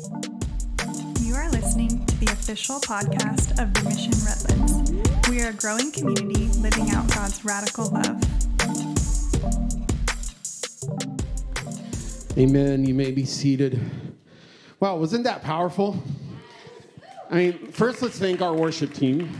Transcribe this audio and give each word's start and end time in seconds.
You 0.00 1.34
are 1.34 1.50
listening 1.50 2.06
to 2.06 2.16
the 2.20 2.32
official 2.32 2.80
podcast 2.80 3.50
of 3.60 3.74
the 3.74 3.82
Mission 3.86 4.14
Redlands. 4.24 5.28
We 5.28 5.42
are 5.42 5.50
a 5.50 5.52
growing 5.52 5.92
community 5.92 6.46
living 6.60 6.90
out 6.90 7.06
God's 7.14 7.44
radical 7.44 7.90
love. 7.90 8.18
Amen. 12.38 12.86
You 12.86 12.94
may 12.94 13.10
be 13.10 13.26
seated. 13.26 13.78
Wow, 14.78 14.96
wasn't 14.96 15.24
that 15.24 15.42
powerful? 15.42 16.02
I 17.30 17.34
mean, 17.34 17.66
first 17.70 18.00
let's 18.00 18.18
thank 18.18 18.40
our 18.40 18.54
worship 18.54 18.94
team. 18.94 19.30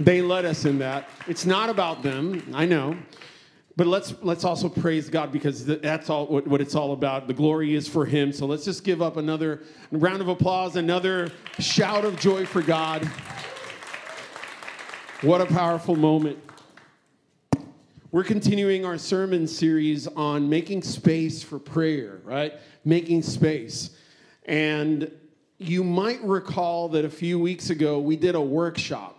They 0.00 0.20
led 0.20 0.44
us 0.44 0.66
in 0.66 0.78
that. 0.80 1.08
It's 1.26 1.46
not 1.46 1.70
about 1.70 2.02
them, 2.02 2.52
I 2.52 2.66
know. 2.66 2.98
But 3.76 3.88
let's 3.88 4.14
let's 4.22 4.44
also 4.44 4.68
praise 4.68 5.10
God 5.10 5.32
because 5.32 5.66
that's 5.66 6.08
all 6.08 6.26
what, 6.26 6.46
what 6.46 6.60
it's 6.60 6.76
all 6.76 6.92
about. 6.92 7.26
The 7.26 7.34
glory 7.34 7.74
is 7.74 7.88
for 7.88 8.06
Him. 8.06 8.32
So 8.32 8.46
let's 8.46 8.64
just 8.64 8.84
give 8.84 9.02
up 9.02 9.16
another 9.16 9.62
round 9.90 10.20
of 10.20 10.28
applause, 10.28 10.76
another 10.76 11.32
shout 11.58 12.04
of 12.04 12.18
joy 12.20 12.46
for 12.46 12.62
God. 12.62 13.04
What 15.22 15.40
a 15.40 15.46
powerful 15.46 15.96
moment. 15.96 16.38
We're 18.12 18.22
continuing 18.22 18.84
our 18.84 18.96
sermon 18.96 19.48
series 19.48 20.06
on 20.06 20.48
making 20.48 20.82
space 20.82 21.42
for 21.42 21.58
prayer, 21.58 22.20
right? 22.22 22.52
Making 22.84 23.22
space. 23.22 23.90
And 24.44 25.10
you 25.58 25.82
might 25.82 26.22
recall 26.22 26.90
that 26.90 27.04
a 27.04 27.10
few 27.10 27.40
weeks 27.40 27.70
ago 27.70 27.98
we 27.98 28.14
did 28.14 28.36
a 28.36 28.40
workshop. 28.40 29.13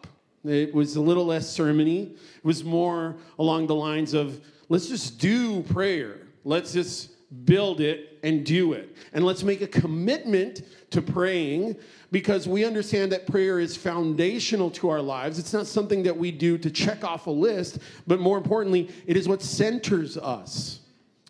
It 0.45 0.73
was 0.73 0.95
a 0.95 1.01
little 1.01 1.25
less 1.25 1.45
sermony. 1.57 2.11
It 2.11 2.43
was 2.43 2.63
more 2.63 3.15
along 3.39 3.67
the 3.67 3.75
lines 3.75 4.13
of 4.13 4.41
let's 4.69 4.87
just 4.87 5.19
do 5.19 5.63
prayer. 5.63 6.27
Let's 6.43 6.73
just 6.73 7.11
build 7.45 7.81
it 7.81 8.19
and 8.23 8.45
do 8.45 8.73
it. 8.73 8.95
And 9.13 9.25
let's 9.25 9.43
make 9.43 9.61
a 9.61 9.67
commitment 9.67 10.61
to 10.91 11.01
praying 11.01 11.75
because 12.11 12.47
we 12.47 12.63
understand 12.63 13.11
that 13.11 13.27
prayer 13.27 13.59
is 13.59 13.75
foundational 13.75 14.69
to 14.71 14.89
our 14.89 15.01
lives. 15.01 15.39
It's 15.39 15.53
not 15.53 15.67
something 15.67 16.03
that 16.03 16.15
we 16.15 16.31
do 16.31 16.57
to 16.57 16.69
check 16.69 17.03
off 17.03 17.27
a 17.27 17.31
list, 17.31 17.79
but 18.07 18.19
more 18.19 18.37
importantly, 18.37 18.89
it 19.05 19.17
is 19.17 19.27
what 19.27 19.41
centers 19.41 20.17
us. 20.17 20.79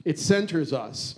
It 0.03 0.19
centers 0.19 0.73
us. 0.73 1.15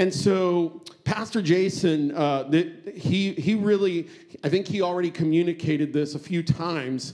And 0.00 0.14
so, 0.14 0.80
Pastor 1.04 1.42
Jason, 1.42 2.16
uh, 2.16 2.44
the, 2.44 2.72
he, 2.94 3.32
he 3.34 3.54
really, 3.54 4.08
I 4.42 4.48
think 4.48 4.66
he 4.66 4.80
already 4.80 5.10
communicated 5.10 5.92
this 5.92 6.14
a 6.14 6.18
few 6.18 6.42
times. 6.42 7.12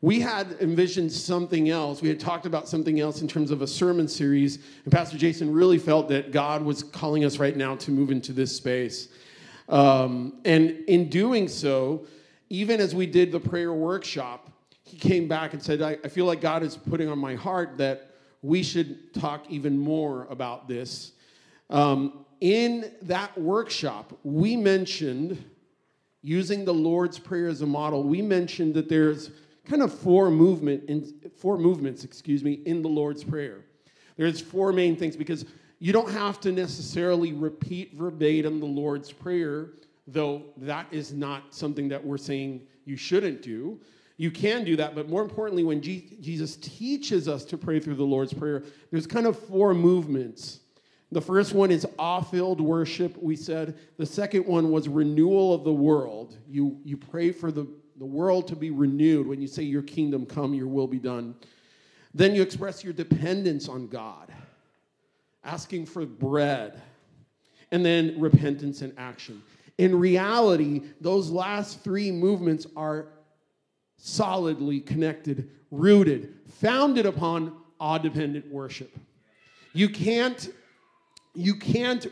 We 0.00 0.20
had 0.20 0.56
envisioned 0.62 1.12
something 1.12 1.68
else. 1.68 2.00
We 2.00 2.08
had 2.08 2.18
talked 2.18 2.46
about 2.46 2.70
something 2.70 3.00
else 3.00 3.20
in 3.20 3.28
terms 3.28 3.50
of 3.50 3.60
a 3.60 3.66
sermon 3.66 4.08
series. 4.08 4.60
And 4.84 4.90
Pastor 4.90 5.18
Jason 5.18 5.52
really 5.52 5.76
felt 5.76 6.08
that 6.08 6.32
God 6.32 6.62
was 6.62 6.82
calling 6.82 7.22
us 7.26 7.38
right 7.38 7.54
now 7.54 7.76
to 7.76 7.90
move 7.90 8.10
into 8.10 8.32
this 8.32 8.56
space. 8.56 9.08
Um, 9.68 10.40
and 10.46 10.70
in 10.88 11.10
doing 11.10 11.48
so, 11.48 12.06
even 12.48 12.80
as 12.80 12.94
we 12.94 13.04
did 13.04 13.30
the 13.30 13.40
prayer 13.40 13.74
workshop, 13.74 14.50
he 14.84 14.96
came 14.96 15.28
back 15.28 15.52
and 15.52 15.62
said, 15.62 15.82
I, 15.82 15.98
I 16.02 16.08
feel 16.08 16.24
like 16.24 16.40
God 16.40 16.62
is 16.62 16.78
putting 16.78 17.10
on 17.10 17.18
my 17.18 17.34
heart 17.34 17.76
that 17.76 18.12
we 18.40 18.62
should 18.62 19.12
talk 19.12 19.44
even 19.50 19.76
more 19.76 20.26
about 20.30 20.66
this 20.66 21.12
um, 21.70 22.24
in 22.40 22.92
that 23.02 23.36
workshop, 23.38 24.18
we 24.22 24.56
mentioned 24.56 25.42
using 26.22 26.64
the 26.64 26.74
Lord's 26.74 27.18
Prayer 27.18 27.48
as 27.48 27.62
a 27.62 27.66
model. 27.66 28.02
We 28.02 28.20
mentioned 28.20 28.74
that 28.74 28.88
there's 28.88 29.30
kind 29.64 29.82
of 29.82 29.96
four 29.96 30.30
movement 30.30 30.84
in, 30.88 31.12
four 31.36 31.58
movements, 31.58 32.04
excuse 32.04 32.42
me, 32.42 32.60
in 32.66 32.82
the 32.82 32.88
Lord's 32.88 33.24
Prayer. 33.24 33.60
There's 34.16 34.40
four 34.40 34.72
main 34.72 34.96
things 34.96 35.16
because 35.16 35.44
you 35.78 35.92
don't 35.92 36.10
have 36.10 36.40
to 36.40 36.52
necessarily 36.52 37.32
repeat 37.32 37.94
verbatim 37.94 38.60
the 38.60 38.66
Lord's 38.66 39.12
Prayer, 39.12 39.70
though 40.06 40.42
that 40.58 40.86
is 40.90 41.12
not 41.12 41.54
something 41.54 41.88
that 41.88 42.04
we're 42.04 42.16
saying 42.16 42.62
you 42.84 42.96
shouldn't 42.96 43.42
do. 43.42 43.78
You 44.16 44.30
can 44.30 44.64
do 44.64 44.76
that, 44.76 44.94
but 44.94 45.10
more 45.10 45.22
importantly, 45.22 45.62
when 45.62 45.82
Jesus 45.82 46.56
teaches 46.56 47.28
us 47.28 47.44
to 47.44 47.58
pray 47.58 47.78
through 47.80 47.96
the 47.96 48.04
Lord's 48.04 48.32
Prayer, 48.32 48.62
there's 48.90 49.06
kind 49.06 49.26
of 49.26 49.38
four 49.38 49.74
movements 49.74 50.60
the 51.12 51.20
first 51.20 51.54
one 51.54 51.70
is 51.70 51.86
awe-filled 51.98 52.60
worship, 52.60 53.16
we 53.22 53.36
said. 53.36 53.78
The 53.96 54.06
second 54.06 54.44
one 54.46 54.72
was 54.72 54.88
renewal 54.88 55.54
of 55.54 55.62
the 55.62 55.72
world. 55.72 56.36
You, 56.48 56.78
you 56.84 56.96
pray 56.96 57.30
for 57.30 57.52
the, 57.52 57.66
the 57.98 58.04
world 58.04 58.48
to 58.48 58.56
be 58.56 58.70
renewed 58.70 59.26
when 59.26 59.40
you 59.40 59.46
say, 59.46 59.62
Your 59.62 59.82
kingdom 59.82 60.26
come, 60.26 60.52
your 60.52 60.66
will 60.66 60.88
be 60.88 60.98
done. 60.98 61.36
Then 62.12 62.34
you 62.34 62.42
express 62.42 62.82
your 62.82 62.92
dependence 62.92 63.68
on 63.68 63.86
God, 63.86 64.32
asking 65.44 65.86
for 65.86 66.04
bread, 66.04 66.82
and 67.70 67.84
then 67.84 68.18
repentance 68.18 68.82
and 68.82 68.92
action. 68.98 69.42
In 69.78 69.98
reality, 69.98 70.82
those 71.00 71.30
last 71.30 71.84
three 71.84 72.10
movements 72.10 72.66
are 72.76 73.08
solidly 73.98 74.80
connected, 74.80 75.50
rooted, 75.70 76.34
founded 76.48 77.06
upon 77.06 77.54
awe 77.78 77.98
dependent 77.98 78.50
worship. 78.50 78.98
You 79.72 79.88
can't 79.88 80.48
you 81.36 81.54
can't 81.54 82.06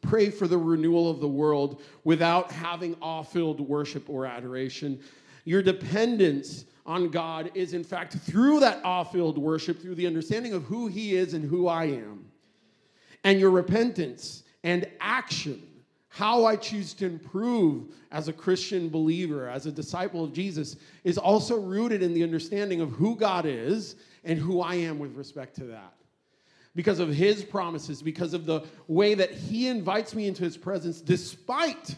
pray 0.00 0.30
for 0.30 0.46
the 0.46 0.56
renewal 0.56 1.10
of 1.10 1.20
the 1.20 1.28
world 1.28 1.82
without 2.04 2.50
having 2.50 2.96
awe 3.00 3.22
filled 3.22 3.60
worship 3.60 4.08
or 4.08 4.26
adoration. 4.26 5.00
Your 5.44 5.62
dependence 5.62 6.64
on 6.86 7.10
God 7.10 7.50
is, 7.54 7.74
in 7.74 7.84
fact, 7.84 8.14
through 8.14 8.60
that 8.60 8.80
awe 8.84 9.04
filled 9.04 9.38
worship, 9.38 9.80
through 9.80 9.96
the 9.96 10.06
understanding 10.06 10.52
of 10.52 10.64
who 10.64 10.86
He 10.86 11.14
is 11.14 11.34
and 11.34 11.44
who 11.44 11.68
I 11.68 11.84
am. 11.84 12.24
And 13.24 13.40
your 13.40 13.50
repentance 13.50 14.44
and 14.64 14.86
action, 15.00 15.62
how 16.08 16.44
I 16.44 16.56
choose 16.56 16.94
to 16.94 17.06
improve 17.06 17.94
as 18.10 18.28
a 18.28 18.32
Christian 18.32 18.88
believer, 18.88 19.48
as 19.48 19.66
a 19.66 19.72
disciple 19.72 20.24
of 20.24 20.32
Jesus, 20.32 20.76
is 21.04 21.18
also 21.18 21.60
rooted 21.60 22.02
in 22.02 22.14
the 22.14 22.22
understanding 22.22 22.80
of 22.80 22.90
who 22.90 23.16
God 23.16 23.44
is 23.44 23.96
and 24.24 24.38
who 24.38 24.60
I 24.60 24.74
am 24.74 24.98
with 24.98 25.14
respect 25.16 25.56
to 25.56 25.64
that 25.64 25.97
because 26.74 26.98
of 26.98 27.12
his 27.12 27.44
promises, 27.44 28.02
because 28.02 28.34
of 28.34 28.46
the 28.46 28.62
way 28.86 29.14
that 29.14 29.30
he 29.30 29.68
invites 29.68 30.14
me 30.14 30.26
into 30.26 30.44
his 30.44 30.56
presence 30.56 31.00
despite 31.00 31.96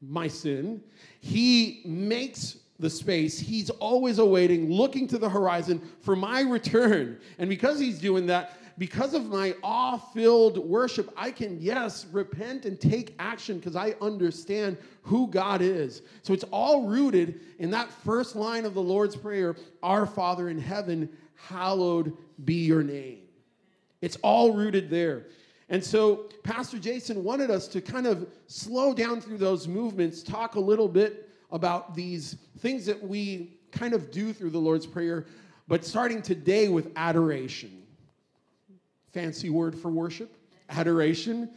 my 0.00 0.28
sin. 0.28 0.82
He 1.20 1.82
makes 1.84 2.58
the 2.78 2.90
space. 2.90 3.38
He's 3.38 3.70
always 3.70 4.18
awaiting, 4.18 4.70
looking 4.70 5.06
to 5.08 5.18
the 5.18 5.28
horizon 5.28 5.80
for 6.00 6.14
my 6.14 6.40
return. 6.40 7.18
And 7.38 7.48
because 7.48 7.78
he's 7.78 7.98
doing 7.98 8.26
that, 8.26 8.58
because 8.78 9.14
of 9.14 9.26
my 9.26 9.54
awe 9.62 9.96
filled 9.96 10.58
worship, 10.58 11.10
I 11.16 11.30
can, 11.30 11.58
yes, 11.60 12.06
repent 12.12 12.66
and 12.66 12.78
take 12.78 13.14
action 13.18 13.58
because 13.58 13.74
I 13.74 13.94
understand 14.02 14.76
who 15.02 15.28
God 15.28 15.62
is. 15.62 16.02
So 16.22 16.34
it's 16.34 16.44
all 16.44 16.86
rooted 16.86 17.40
in 17.58 17.70
that 17.70 17.90
first 17.90 18.36
line 18.36 18.66
of 18.66 18.74
the 18.74 18.82
Lord's 18.82 19.16
Prayer 19.16 19.56
Our 19.82 20.06
Father 20.06 20.50
in 20.50 20.58
heaven, 20.58 21.08
hallowed 21.34 22.16
be 22.44 22.66
your 22.66 22.82
name. 22.82 23.25
It's 24.00 24.16
all 24.22 24.52
rooted 24.52 24.90
there. 24.90 25.26
And 25.68 25.82
so, 25.82 26.28
Pastor 26.44 26.78
Jason 26.78 27.24
wanted 27.24 27.50
us 27.50 27.66
to 27.68 27.80
kind 27.80 28.06
of 28.06 28.28
slow 28.46 28.94
down 28.94 29.20
through 29.20 29.38
those 29.38 29.66
movements, 29.66 30.22
talk 30.22 30.54
a 30.54 30.60
little 30.60 30.88
bit 30.88 31.28
about 31.50 31.94
these 31.94 32.36
things 32.58 32.86
that 32.86 33.02
we 33.02 33.58
kind 33.72 33.92
of 33.92 34.10
do 34.10 34.32
through 34.32 34.50
the 34.50 34.60
Lord's 34.60 34.86
Prayer, 34.86 35.26
but 35.66 35.84
starting 35.84 36.22
today 36.22 36.68
with 36.68 36.92
adoration. 36.94 37.82
Fancy 39.12 39.50
word 39.50 39.76
for 39.76 39.90
worship, 39.90 40.36
adoration. 40.68 41.50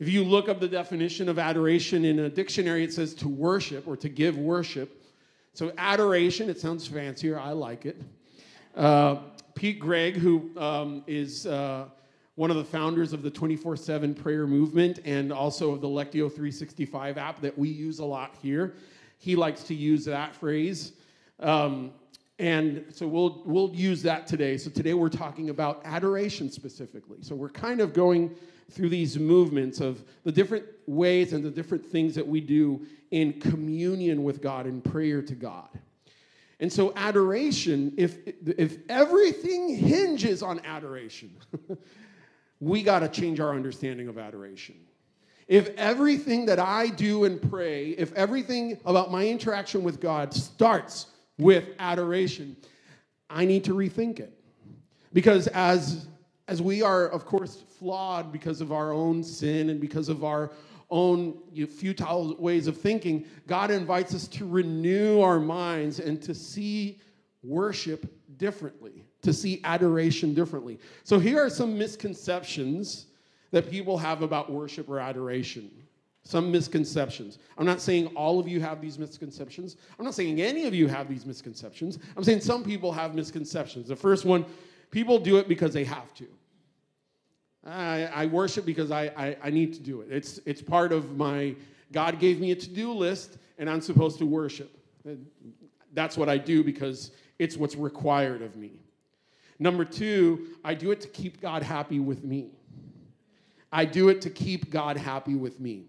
If 0.00 0.08
you 0.08 0.24
look 0.24 0.48
up 0.48 0.58
the 0.58 0.68
definition 0.68 1.28
of 1.28 1.38
adoration 1.38 2.04
in 2.04 2.18
a 2.20 2.28
dictionary, 2.28 2.82
it 2.82 2.92
says 2.92 3.14
to 3.14 3.28
worship 3.28 3.86
or 3.86 3.96
to 3.98 4.08
give 4.08 4.36
worship. 4.36 5.00
So, 5.52 5.72
adoration, 5.78 6.50
it 6.50 6.58
sounds 6.58 6.88
fancier. 6.88 7.38
I 7.38 7.52
like 7.52 7.86
it. 7.86 8.02
Uh, 8.74 9.18
Pete 9.54 9.78
Greig, 9.78 10.16
who 10.16 10.50
um, 10.56 11.04
is 11.06 11.46
uh, 11.46 11.86
one 12.34 12.50
of 12.50 12.56
the 12.56 12.64
founders 12.64 13.12
of 13.12 13.22
the 13.22 13.30
24 13.30 13.76
7 13.76 14.14
prayer 14.14 14.46
movement 14.46 15.00
and 15.04 15.32
also 15.32 15.72
of 15.72 15.80
the 15.80 15.88
Lectio 15.88 16.28
365 16.28 17.18
app 17.18 17.40
that 17.40 17.56
we 17.56 17.68
use 17.68 18.00
a 18.00 18.04
lot 18.04 18.34
here. 18.42 18.74
He 19.18 19.36
likes 19.36 19.62
to 19.64 19.74
use 19.74 20.04
that 20.06 20.34
phrase. 20.34 20.92
Um, 21.40 21.92
and 22.38 22.84
so 22.90 23.06
we'll, 23.06 23.42
we'll 23.44 23.70
use 23.74 24.02
that 24.02 24.26
today. 24.26 24.56
So 24.56 24.70
today 24.70 24.94
we're 24.94 25.08
talking 25.08 25.50
about 25.50 25.80
adoration 25.84 26.50
specifically. 26.50 27.18
So 27.20 27.36
we're 27.36 27.48
kind 27.48 27.80
of 27.80 27.92
going 27.92 28.34
through 28.70 28.88
these 28.88 29.18
movements 29.18 29.80
of 29.80 30.02
the 30.24 30.32
different 30.32 30.64
ways 30.86 31.32
and 31.32 31.44
the 31.44 31.50
different 31.50 31.86
things 31.86 32.14
that 32.16 32.26
we 32.26 32.40
do 32.40 32.84
in 33.12 33.34
communion 33.34 34.24
with 34.24 34.42
God 34.42 34.66
and 34.66 34.82
prayer 34.82 35.22
to 35.22 35.34
God. 35.34 35.68
And 36.64 36.72
so, 36.72 36.94
adoration, 36.96 37.92
if, 37.98 38.16
if 38.46 38.78
everything 38.88 39.76
hinges 39.76 40.42
on 40.42 40.62
adoration, 40.64 41.30
we 42.58 42.82
got 42.82 43.00
to 43.00 43.08
change 43.08 43.38
our 43.38 43.50
understanding 43.50 44.08
of 44.08 44.16
adoration. 44.16 44.76
If 45.46 45.68
everything 45.76 46.46
that 46.46 46.58
I 46.58 46.88
do 46.88 47.24
and 47.24 47.50
pray, 47.50 47.90
if 47.90 48.14
everything 48.14 48.80
about 48.86 49.12
my 49.12 49.28
interaction 49.28 49.84
with 49.84 50.00
God 50.00 50.32
starts 50.32 51.08
with 51.36 51.68
adoration, 51.78 52.56
I 53.28 53.44
need 53.44 53.64
to 53.64 53.74
rethink 53.74 54.18
it. 54.18 54.32
Because 55.12 55.48
as, 55.48 56.06
as 56.48 56.62
we 56.62 56.80
are, 56.80 57.08
of 57.08 57.26
course, 57.26 57.62
flawed 57.78 58.32
because 58.32 58.62
of 58.62 58.72
our 58.72 58.90
own 58.90 59.22
sin 59.22 59.68
and 59.68 59.82
because 59.82 60.08
of 60.08 60.24
our 60.24 60.50
own 60.90 61.38
futile 61.66 62.36
ways 62.38 62.66
of 62.66 62.76
thinking. 62.76 63.24
God 63.46 63.70
invites 63.70 64.14
us 64.14 64.28
to 64.28 64.48
renew 64.48 65.20
our 65.20 65.40
minds 65.40 66.00
and 66.00 66.20
to 66.22 66.34
see 66.34 67.00
worship 67.42 68.06
differently, 68.38 69.04
to 69.22 69.32
see 69.32 69.60
adoration 69.64 70.34
differently. 70.34 70.78
So 71.04 71.18
here 71.18 71.44
are 71.44 71.50
some 71.50 71.78
misconceptions 71.78 73.06
that 73.50 73.70
people 73.70 73.98
have 73.98 74.22
about 74.22 74.50
worship 74.50 74.88
or 74.88 74.98
adoration. 74.98 75.70
Some 76.26 76.50
misconceptions. 76.50 77.38
I'm 77.58 77.66
not 77.66 77.82
saying 77.82 78.06
all 78.16 78.40
of 78.40 78.48
you 78.48 78.58
have 78.60 78.80
these 78.80 78.98
misconceptions. 78.98 79.76
I'm 79.98 80.04
not 80.06 80.14
saying 80.14 80.40
any 80.40 80.64
of 80.64 80.74
you 80.74 80.88
have 80.88 81.06
these 81.06 81.26
misconceptions. 81.26 81.98
I'm 82.16 82.24
saying 82.24 82.40
some 82.40 82.64
people 82.64 82.92
have 82.92 83.14
misconceptions. 83.14 83.88
The 83.88 83.96
first 83.96 84.24
one 84.24 84.46
people 84.90 85.18
do 85.18 85.36
it 85.36 85.48
because 85.48 85.74
they 85.74 85.84
have 85.84 86.14
to. 86.14 86.26
I, 87.66 88.04
I 88.04 88.26
worship 88.26 88.64
because 88.64 88.90
I, 88.90 89.04
I, 89.16 89.36
I 89.44 89.50
need 89.50 89.72
to 89.74 89.80
do 89.80 90.02
it. 90.02 90.08
It's, 90.10 90.38
it's 90.44 90.60
part 90.60 90.92
of 90.92 91.16
my, 91.16 91.54
God 91.92 92.18
gave 92.18 92.40
me 92.40 92.50
a 92.50 92.56
to 92.56 92.68
do 92.68 92.92
list, 92.92 93.38
and 93.58 93.70
I'm 93.70 93.80
supposed 93.80 94.18
to 94.18 94.26
worship. 94.26 94.76
That's 95.92 96.16
what 96.16 96.28
I 96.28 96.38
do 96.38 96.62
because 96.62 97.12
it's 97.38 97.56
what's 97.56 97.76
required 97.76 98.42
of 98.42 98.56
me. 98.56 98.72
Number 99.58 99.84
two, 99.84 100.48
I 100.64 100.74
do 100.74 100.90
it 100.90 101.00
to 101.02 101.08
keep 101.08 101.40
God 101.40 101.62
happy 101.62 102.00
with 102.00 102.24
me. 102.24 102.50
I 103.72 103.84
do 103.84 104.08
it 104.08 104.20
to 104.22 104.30
keep 104.30 104.70
God 104.70 104.96
happy 104.96 105.34
with 105.34 105.60
me. 105.60 105.86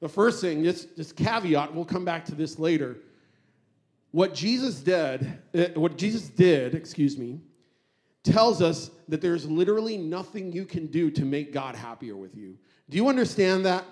The 0.00 0.08
first 0.08 0.40
thing, 0.40 0.62
this, 0.62 0.86
this 0.96 1.12
caveat, 1.12 1.74
we'll 1.74 1.84
come 1.84 2.04
back 2.04 2.24
to 2.26 2.34
this 2.34 2.58
later. 2.58 2.96
What 4.10 4.34
Jesus 4.34 4.80
did, 4.80 5.38
uh, 5.54 5.66
what 5.74 5.96
Jesus 5.96 6.28
did, 6.28 6.74
excuse 6.74 7.16
me, 7.18 7.40
tells 8.24 8.60
us 8.60 8.90
that 9.08 9.20
there's 9.20 9.48
literally 9.48 9.96
nothing 9.96 10.50
you 10.50 10.64
can 10.64 10.86
do 10.86 11.10
to 11.10 11.24
make 11.24 11.52
God 11.52 11.76
happier 11.76 12.16
with 12.16 12.36
you. 12.36 12.56
Do 12.90 12.96
you 12.96 13.08
understand 13.08 13.64
that? 13.66 13.84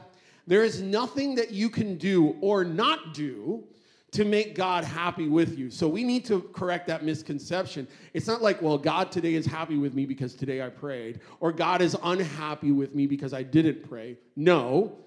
There 0.46 0.64
is 0.64 0.82
nothing 0.82 1.36
that 1.36 1.52
you 1.52 1.70
can 1.70 1.96
do 1.96 2.36
or 2.40 2.64
not 2.64 3.14
do 3.14 3.62
to 4.12 4.24
make 4.24 4.54
God 4.54 4.84
happy 4.84 5.28
with 5.28 5.58
you. 5.58 5.70
So 5.70 5.88
we 5.88 6.04
need 6.04 6.24
to 6.26 6.40
correct 6.52 6.86
that 6.88 7.04
misconception. 7.04 7.88
It's 8.12 8.26
not 8.26 8.42
like, 8.42 8.60
well, 8.60 8.76
God 8.76 9.10
today 9.10 9.34
is 9.34 9.46
happy 9.46 9.78
with 9.78 9.94
me 9.94 10.04
because 10.04 10.34
today 10.34 10.62
I 10.62 10.68
prayed, 10.68 11.20
or 11.40 11.50
God 11.52 11.80
is 11.80 11.96
unhappy 12.02 12.72
with 12.72 12.94
me 12.94 13.06
because 13.06 13.32
I 13.32 13.42
didn't 13.42 13.88
pray. 13.88 14.18
No. 14.36 14.98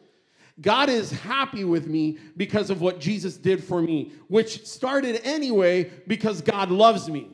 God 0.62 0.90
is 0.90 1.12
happy 1.12 1.66
with 1.66 1.88
me 1.88 2.18
because 2.38 2.70
of 2.70 2.82
what 2.82 3.00
Jesus 3.00 3.38
did 3.38 3.64
for 3.64 3.82
me, 3.82 4.14
which 4.28 4.66
started 4.66 5.22
anyway 5.24 5.92
because 6.08 6.42
God 6.42 6.72
loves 6.72 7.10
me. 7.10 7.30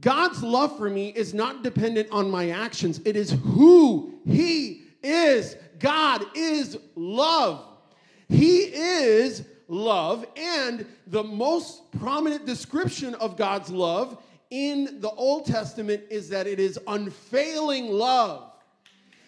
God's 0.00 0.42
love 0.42 0.76
for 0.76 0.90
me 0.90 1.08
is 1.10 1.32
not 1.32 1.62
dependent 1.62 2.08
on 2.10 2.30
my 2.30 2.50
actions, 2.50 3.00
it 3.04 3.16
is 3.16 3.30
who 3.30 4.14
He 4.26 4.82
is. 5.02 5.56
God 5.78 6.24
is 6.34 6.78
love. 6.94 7.64
He 8.28 8.62
is 8.62 9.44
love, 9.68 10.26
and 10.36 10.86
the 11.06 11.22
most 11.22 11.90
prominent 11.92 12.46
description 12.46 13.14
of 13.14 13.36
God's 13.36 13.70
love 13.70 14.22
in 14.50 15.00
the 15.00 15.10
Old 15.10 15.46
Testament 15.46 16.02
is 16.10 16.28
that 16.30 16.46
it 16.46 16.58
is 16.58 16.78
unfailing 16.86 17.88
love. 17.88 18.52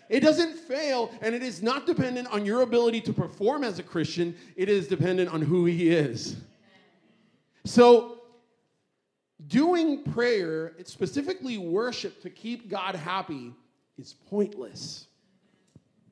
It 0.08 0.20
doesn't 0.20 0.54
fail, 0.56 1.10
and 1.20 1.34
it 1.34 1.42
is 1.42 1.62
not 1.62 1.86
dependent 1.86 2.28
on 2.28 2.44
your 2.44 2.62
ability 2.62 3.00
to 3.02 3.12
perform 3.12 3.62
as 3.62 3.78
a 3.78 3.82
Christian, 3.82 4.34
it 4.56 4.68
is 4.68 4.88
dependent 4.88 5.30
on 5.30 5.42
who 5.42 5.66
He 5.66 5.90
is. 5.90 6.36
So, 7.64 8.17
doing 9.46 10.02
prayer, 10.02 10.74
specifically 10.84 11.58
worship 11.58 12.20
to 12.22 12.30
keep 12.30 12.68
God 12.68 12.94
happy, 12.94 13.54
is 13.96 14.14
pointless. 14.28 15.06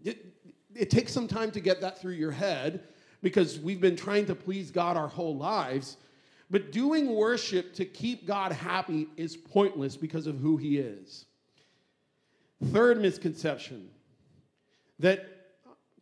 It, 0.04 0.26
it 0.74 0.90
takes 0.90 1.12
some 1.12 1.26
time 1.26 1.50
to 1.52 1.60
get 1.60 1.80
that 1.80 2.00
through 2.00 2.12
your 2.12 2.30
head 2.30 2.84
because 3.22 3.58
we've 3.58 3.80
been 3.80 3.96
trying 3.96 4.26
to 4.26 4.34
please 4.34 4.70
God 4.70 4.96
our 4.96 5.08
whole 5.08 5.36
lives. 5.36 5.96
But 6.50 6.70
doing 6.70 7.14
worship 7.14 7.74
to 7.74 7.84
keep 7.84 8.26
God 8.26 8.52
happy 8.52 9.08
is 9.16 9.36
pointless 9.36 9.96
because 9.96 10.26
of 10.26 10.38
who 10.38 10.56
He 10.56 10.78
is. 10.78 11.26
Third 12.66 13.00
misconception 13.00 13.88
that 14.98 15.26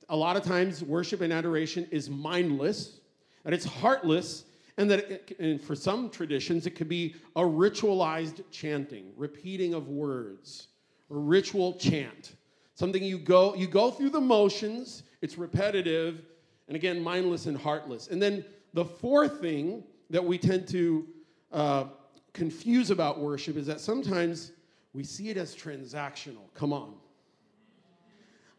a 0.09 0.17
lot 0.17 0.37
of 0.37 0.45
times 0.45 0.83
worship 0.83 1.21
and 1.21 1.33
adoration 1.33 1.89
is 1.91 2.11
mindless, 2.11 3.01
that 3.43 3.53
it's 3.53 3.65
heartless, 3.65 4.45
and 4.77 4.91
that 4.91 5.11
it, 5.11 5.37
and 5.39 5.61
for 5.61 5.75
some 5.75 6.11
traditions 6.11 6.67
it 6.67 6.71
could 6.71 6.89
be 6.89 7.15
a 7.37 7.43
ritualized 7.43 8.43
chanting, 8.51 9.13
repeating 9.17 9.75
of 9.75 9.89
words, 9.89 10.69
a 11.11 11.17
ritual 11.17 11.75
chant. 11.75 12.37
Something 12.75 13.03
you 13.03 13.19
go 13.19 13.55
you 13.55 13.67
go 13.67 13.91
through 13.91 14.11
the 14.11 14.21
motions, 14.21 15.05
it's 15.23 15.39
repetitive, 15.39 16.23
and 16.69 16.77
again 16.77 17.03
mindless 17.03 17.47
and 17.47 17.57
heartless. 17.57 18.09
And 18.09 18.21
then 18.21 18.45
the 18.73 18.85
fourth 18.85 19.41
thing 19.41 19.85
that 20.11 20.25
we 20.25 20.39
tend 20.39 20.67
to 20.69 21.07
uh, 21.53 21.85
confuse 22.33 22.91
about 22.91 23.21
worship 23.21 23.57
is 23.57 23.67
that 23.67 23.81
sometimes 23.81 24.53
we 24.93 25.05
see 25.05 25.31
it 25.31 25.37
as 25.37 25.55
transactional. 25.55 26.53
Come 26.55 26.73
on. 26.73 26.95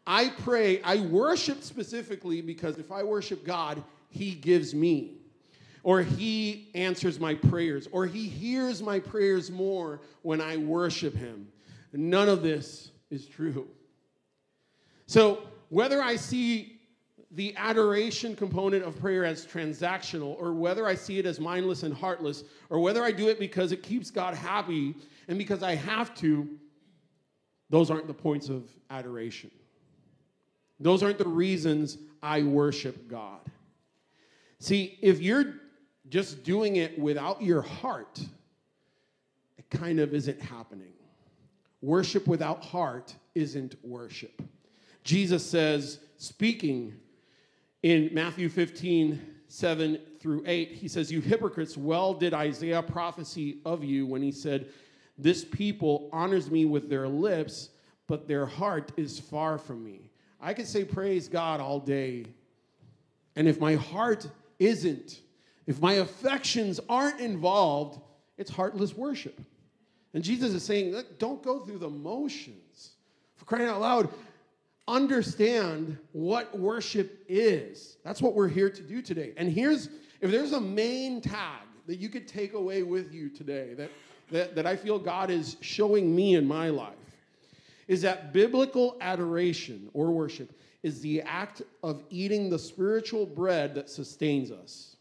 I 0.06 0.28
pray, 0.28 0.80
I 0.82 1.00
worship 1.00 1.62
specifically 1.62 2.40
because 2.40 2.78
if 2.78 2.92
I 2.92 3.02
worship 3.02 3.44
God, 3.44 3.82
He 4.08 4.34
gives 4.34 4.74
me, 4.74 5.18
or 5.86 6.02
He 6.02 6.68
answers 6.74 7.20
my 7.20 7.32
prayers, 7.32 7.86
or 7.92 8.06
He 8.06 8.26
hears 8.26 8.82
my 8.82 8.98
prayers 8.98 9.52
more 9.52 10.00
when 10.22 10.40
I 10.40 10.56
worship 10.56 11.14
Him. 11.14 11.46
None 11.92 12.28
of 12.28 12.42
this 12.42 12.90
is 13.08 13.24
true. 13.28 13.68
So, 15.06 15.44
whether 15.68 16.02
I 16.02 16.16
see 16.16 16.80
the 17.30 17.54
adoration 17.56 18.34
component 18.34 18.82
of 18.82 18.98
prayer 18.98 19.24
as 19.24 19.46
transactional, 19.46 20.36
or 20.40 20.54
whether 20.54 20.88
I 20.88 20.96
see 20.96 21.20
it 21.20 21.26
as 21.26 21.38
mindless 21.38 21.84
and 21.84 21.94
heartless, 21.94 22.42
or 22.68 22.80
whether 22.80 23.04
I 23.04 23.12
do 23.12 23.28
it 23.28 23.38
because 23.38 23.70
it 23.70 23.84
keeps 23.84 24.10
God 24.10 24.34
happy 24.34 24.92
and 25.28 25.38
because 25.38 25.62
I 25.62 25.76
have 25.76 26.16
to, 26.16 26.48
those 27.70 27.92
aren't 27.92 28.08
the 28.08 28.14
points 28.14 28.48
of 28.48 28.64
adoration. 28.90 29.52
Those 30.80 31.04
aren't 31.04 31.18
the 31.18 31.28
reasons 31.28 31.96
I 32.24 32.42
worship 32.42 33.06
God. 33.06 33.38
See, 34.58 34.98
if 35.00 35.20
you're 35.20 35.54
just 36.08 36.44
doing 36.44 36.76
it 36.76 36.98
without 36.98 37.42
your 37.42 37.62
heart, 37.62 38.20
it 39.58 39.70
kind 39.70 40.00
of 40.00 40.14
isn't 40.14 40.40
happening. 40.40 40.92
Worship 41.80 42.26
without 42.26 42.64
heart 42.64 43.14
isn't 43.34 43.76
worship. 43.82 44.42
Jesus 45.04 45.44
says, 45.44 46.00
speaking 46.16 46.94
in 47.82 48.10
Matthew 48.12 48.48
15, 48.48 49.34
7 49.48 49.98
through 50.20 50.42
8, 50.46 50.72
he 50.72 50.88
says, 50.88 51.12
You 51.12 51.20
hypocrites, 51.20 51.76
well 51.76 52.14
did 52.14 52.34
Isaiah 52.34 52.82
prophesy 52.82 53.58
of 53.64 53.84
you 53.84 54.06
when 54.06 54.22
he 54.22 54.32
said, 54.32 54.68
This 55.16 55.44
people 55.44 56.08
honors 56.12 56.50
me 56.50 56.64
with 56.64 56.88
their 56.88 57.06
lips, 57.06 57.70
but 58.06 58.26
their 58.26 58.46
heart 58.46 58.92
is 58.96 59.20
far 59.20 59.58
from 59.58 59.84
me. 59.84 60.10
I 60.40 60.54
could 60.54 60.66
say 60.66 60.84
praise 60.84 61.28
God 61.28 61.60
all 61.60 61.78
day. 61.78 62.26
And 63.36 63.46
if 63.46 63.60
my 63.60 63.74
heart 63.74 64.28
isn't, 64.58 65.20
if 65.66 65.80
my 65.80 65.94
affections 65.94 66.80
aren't 66.88 67.20
involved, 67.20 68.00
it's 68.38 68.50
heartless 68.50 68.96
worship. 68.96 69.40
And 70.14 70.22
Jesus 70.22 70.54
is 70.54 70.62
saying, 70.62 70.94
don't 71.18 71.42
go 71.42 71.60
through 71.60 71.78
the 71.78 71.90
motions. 71.90 72.92
For 73.36 73.44
crying 73.44 73.68
out 73.68 73.80
loud, 73.80 74.08
understand 74.88 75.98
what 76.12 76.58
worship 76.58 77.24
is. 77.28 77.96
That's 78.04 78.22
what 78.22 78.34
we're 78.34 78.48
here 78.48 78.70
to 78.70 78.82
do 78.82 79.02
today. 79.02 79.32
And 79.36 79.50
here's, 79.50 79.88
if 80.20 80.30
there's 80.30 80.52
a 80.52 80.60
main 80.60 81.20
tag 81.20 81.62
that 81.86 81.96
you 81.96 82.08
could 82.08 82.26
take 82.26 82.54
away 82.54 82.82
with 82.82 83.12
you 83.12 83.28
today 83.28 83.74
that, 83.74 83.90
that, 84.30 84.54
that 84.54 84.66
I 84.66 84.76
feel 84.76 84.98
God 84.98 85.30
is 85.30 85.56
showing 85.60 86.14
me 86.14 86.36
in 86.36 86.46
my 86.46 86.70
life, 86.70 86.94
is 87.88 88.02
that 88.02 88.32
biblical 88.32 88.96
adoration 89.00 89.88
or 89.92 90.10
worship 90.10 90.52
is 90.82 91.00
the 91.00 91.22
act 91.22 91.62
of 91.82 92.02
eating 92.10 92.48
the 92.48 92.58
spiritual 92.58 93.26
bread 93.26 93.74
that 93.74 93.90
sustains 93.90 94.50
us. 94.50 94.95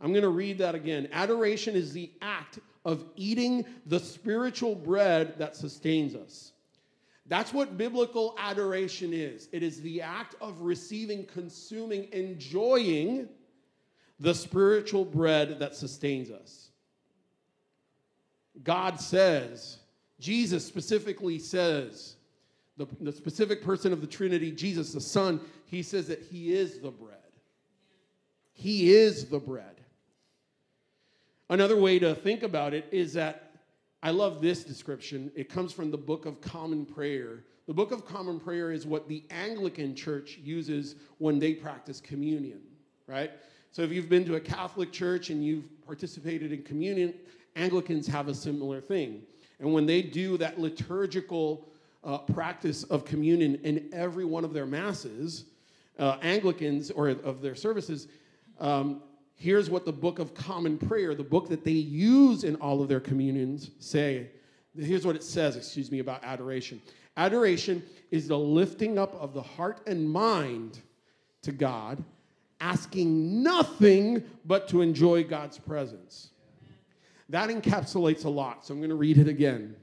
I'm 0.00 0.12
going 0.12 0.22
to 0.22 0.28
read 0.28 0.58
that 0.58 0.74
again. 0.74 1.08
Adoration 1.12 1.74
is 1.74 1.92
the 1.92 2.10
act 2.22 2.58
of 2.84 3.04
eating 3.16 3.64
the 3.86 4.00
spiritual 4.00 4.74
bread 4.74 5.38
that 5.38 5.56
sustains 5.56 6.14
us. 6.14 6.52
That's 7.26 7.52
what 7.52 7.78
biblical 7.78 8.34
adoration 8.38 9.12
is 9.12 9.48
it 9.52 9.62
is 9.62 9.80
the 9.82 10.02
act 10.02 10.34
of 10.40 10.62
receiving, 10.62 11.26
consuming, 11.26 12.08
enjoying 12.12 13.28
the 14.18 14.34
spiritual 14.34 15.04
bread 15.04 15.58
that 15.60 15.76
sustains 15.76 16.30
us. 16.30 16.70
God 18.62 19.00
says, 19.00 19.78
Jesus 20.18 20.66
specifically 20.66 21.38
says, 21.38 22.16
the, 22.76 22.86
the 23.00 23.12
specific 23.12 23.62
person 23.62 23.92
of 23.92 24.00
the 24.00 24.06
Trinity, 24.06 24.50
Jesus, 24.50 24.92
the 24.92 25.00
Son, 25.00 25.40
he 25.66 25.82
says 25.82 26.08
that 26.08 26.22
he 26.22 26.52
is 26.52 26.80
the 26.80 26.90
bread. 26.90 27.16
He 28.52 28.92
is 28.92 29.26
the 29.26 29.38
bread. 29.38 29.80
Another 31.50 31.76
way 31.76 31.98
to 31.98 32.14
think 32.14 32.44
about 32.44 32.74
it 32.74 32.86
is 32.92 33.12
that 33.14 33.50
I 34.04 34.12
love 34.12 34.40
this 34.40 34.62
description. 34.62 35.32
It 35.34 35.48
comes 35.48 35.72
from 35.72 35.90
the 35.90 35.98
Book 35.98 36.24
of 36.24 36.40
Common 36.40 36.86
Prayer. 36.86 37.42
The 37.66 37.74
Book 37.74 37.90
of 37.90 38.06
Common 38.06 38.38
Prayer 38.38 38.70
is 38.70 38.86
what 38.86 39.08
the 39.08 39.24
Anglican 39.30 39.96
Church 39.96 40.38
uses 40.40 40.94
when 41.18 41.40
they 41.40 41.54
practice 41.54 42.00
communion, 42.00 42.60
right? 43.08 43.32
So 43.72 43.82
if 43.82 43.90
you've 43.90 44.08
been 44.08 44.24
to 44.26 44.36
a 44.36 44.40
Catholic 44.40 44.92
church 44.92 45.30
and 45.30 45.44
you've 45.44 45.64
participated 45.84 46.52
in 46.52 46.62
communion, 46.62 47.14
Anglicans 47.56 48.06
have 48.06 48.28
a 48.28 48.34
similar 48.34 48.80
thing. 48.80 49.22
And 49.58 49.72
when 49.72 49.86
they 49.86 50.02
do 50.02 50.36
that 50.36 50.60
liturgical 50.60 51.68
uh, 52.04 52.18
practice 52.18 52.84
of 52.84 53.04
communion 53.04 53.56
in 53.64 53.90
every 53.92 54.24
one 54.24 54.44
of 54.44 54.52
their 54.52 54.66
masses, 54.66 55.46
uh, 55.98 56.16
Anglicans 56.22 56.92
or 56.92 57.08
of 57.08 57.42
their 57.42 57.56
services, 57.56 58.06
um, 58.60 59.02
here's 59.40 59.70
what 59.70 59.86
the 59.86 59.92
Book 59.92 60.18
of 60.18 60.34
Common 60.34 60.76
Prayer, 60.76 61.14
the 61.14 61.24
book 61.24 61.48
that 61.48 61.64
they 61.64 61.70
use 61.70 62.44
in 62.44 62.56
all 62.56 62.82
of 62.82 62.88
their 62.88 63.00
communions, 63.00 63.70
say. 63.78 64.28
Here's 64.78 65.06
what 65.06 65.16
it 65.16 65.24
says, 65.24 65.56
excuse 65.56 65.90
me, 65.90 66.00
about 66.00 66.22
adoration. 66.22 66.80
Adoration 67.16 67.82
is 68.10 68.28
the 68.28 68.38
lifting 68.38 68.98
up 68.98 69.14
of 69.14 69.32
the 69.32 69.40
heart 69.40 69.80
and 69.86 70.08
mind 70.08 70.80
to 71.40 71.52
God, 71.52 72.04
asking 72.60 73.42
nothing 73.42 74.22
but 74.44 74.68
to 74.68 74.82
enjoy 74.82 75.24
God's 75.24 75.58
presence. 75.58 76.28
That 77.30 77.48
encapsulates 77.48 78.26
a 78.26 78.28
lot, 78.28 78.66
so 78.66 78.74
I'm 78.74 78.80
going 78.80 78.90
to 78.90 78.96
read 78.96 79.16
it 79.16 79.26
again. 79.26 79.74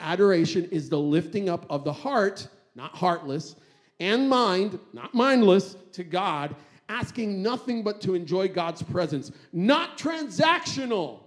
Adoration 0.00 0.66
is 0.66 0.90
the 0.90 0.98
lifting 0.98 1.48
up 1.48 1.64
of 1.70 1.82
the 1.82 1.92
heart, 1.94 2.46
not 2.74 2.94
heartless, 2.94 3.56
and 4.00 4.28
mind, 4.28 4.78
not 4.92 5.14
mindless, 5.14 5.76
to 5.92 6.04
God, 6.04 6.54
asking 6.88 7.42
nothing 7.42 7.82
but 7.82 8.00
to 8.02 8.14
enjoy 8.14 8.48
God's 8.48 8.82
presence, 8.82 9.32
not 9.52 9.98
transactional. 9.98 11.20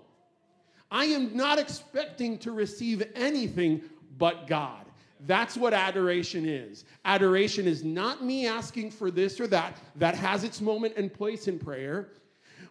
I 0.92 1.06
am 1.06 1.36
not 1.36 1.60
expecting 1.60 2.38
to 2.40 2.52
receive 2.52 3.04
anything 3.16 3.82
but 4.18 4.48
God. 4.48 4.86
That's 5.26 5.58
what 5.58 5.74
adoration 5.74 6.48
is. 6.48 6.86
Adoration 7.04 7.68
is 7.68 7.84
not 7.84 8.24
me 8.24 8.48
asking 8.48 8.92
for 8.92 9.12
this 9.12 9.40
or 9.40 9.48
that, 9.48 9.78
that 9.98 10.16
has 10.16 10.44
its 10.44 10.62
moment 10.62 10.94
and 10.96 11.14
place 11.14 11.48
in 11.48 11.60
prayer. 11.60 12.10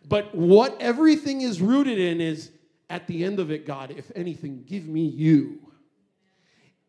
But 0.09 0.35
what 0.35 0.80
everything 0.80 1.42
is 1.42 1.61
rooted 1.61 1.99
in 1.99 2.21
is 2.21 2.50
at 2.88 3.07
the 3.07 3.23
end 3.23 3.38
of 3.38 3.50
it, 3.50 3.66
God, 3.66 3.95
if 3.97 4.11
anything, 4.16 4.64
give 4.66 4.88
me 4.88 5.02
you. 5.02 5.61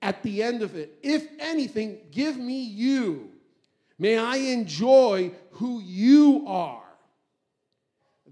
At 0.01 0.23
the 0.23 0.41
end 0.41 0.61
of 0.61 0.75
it, 0.75 0.97
if 1.03 1.27
anything, 1.39 1.99
give 2.11 2.37
me 2.37 2.63
you. 2.63 3.29
May 3.99 4.17
I 4.17 4.37
enjoy 4.37 5.31
who 5.51 5.81
you 5.81 6.45
are. 6.47 6.81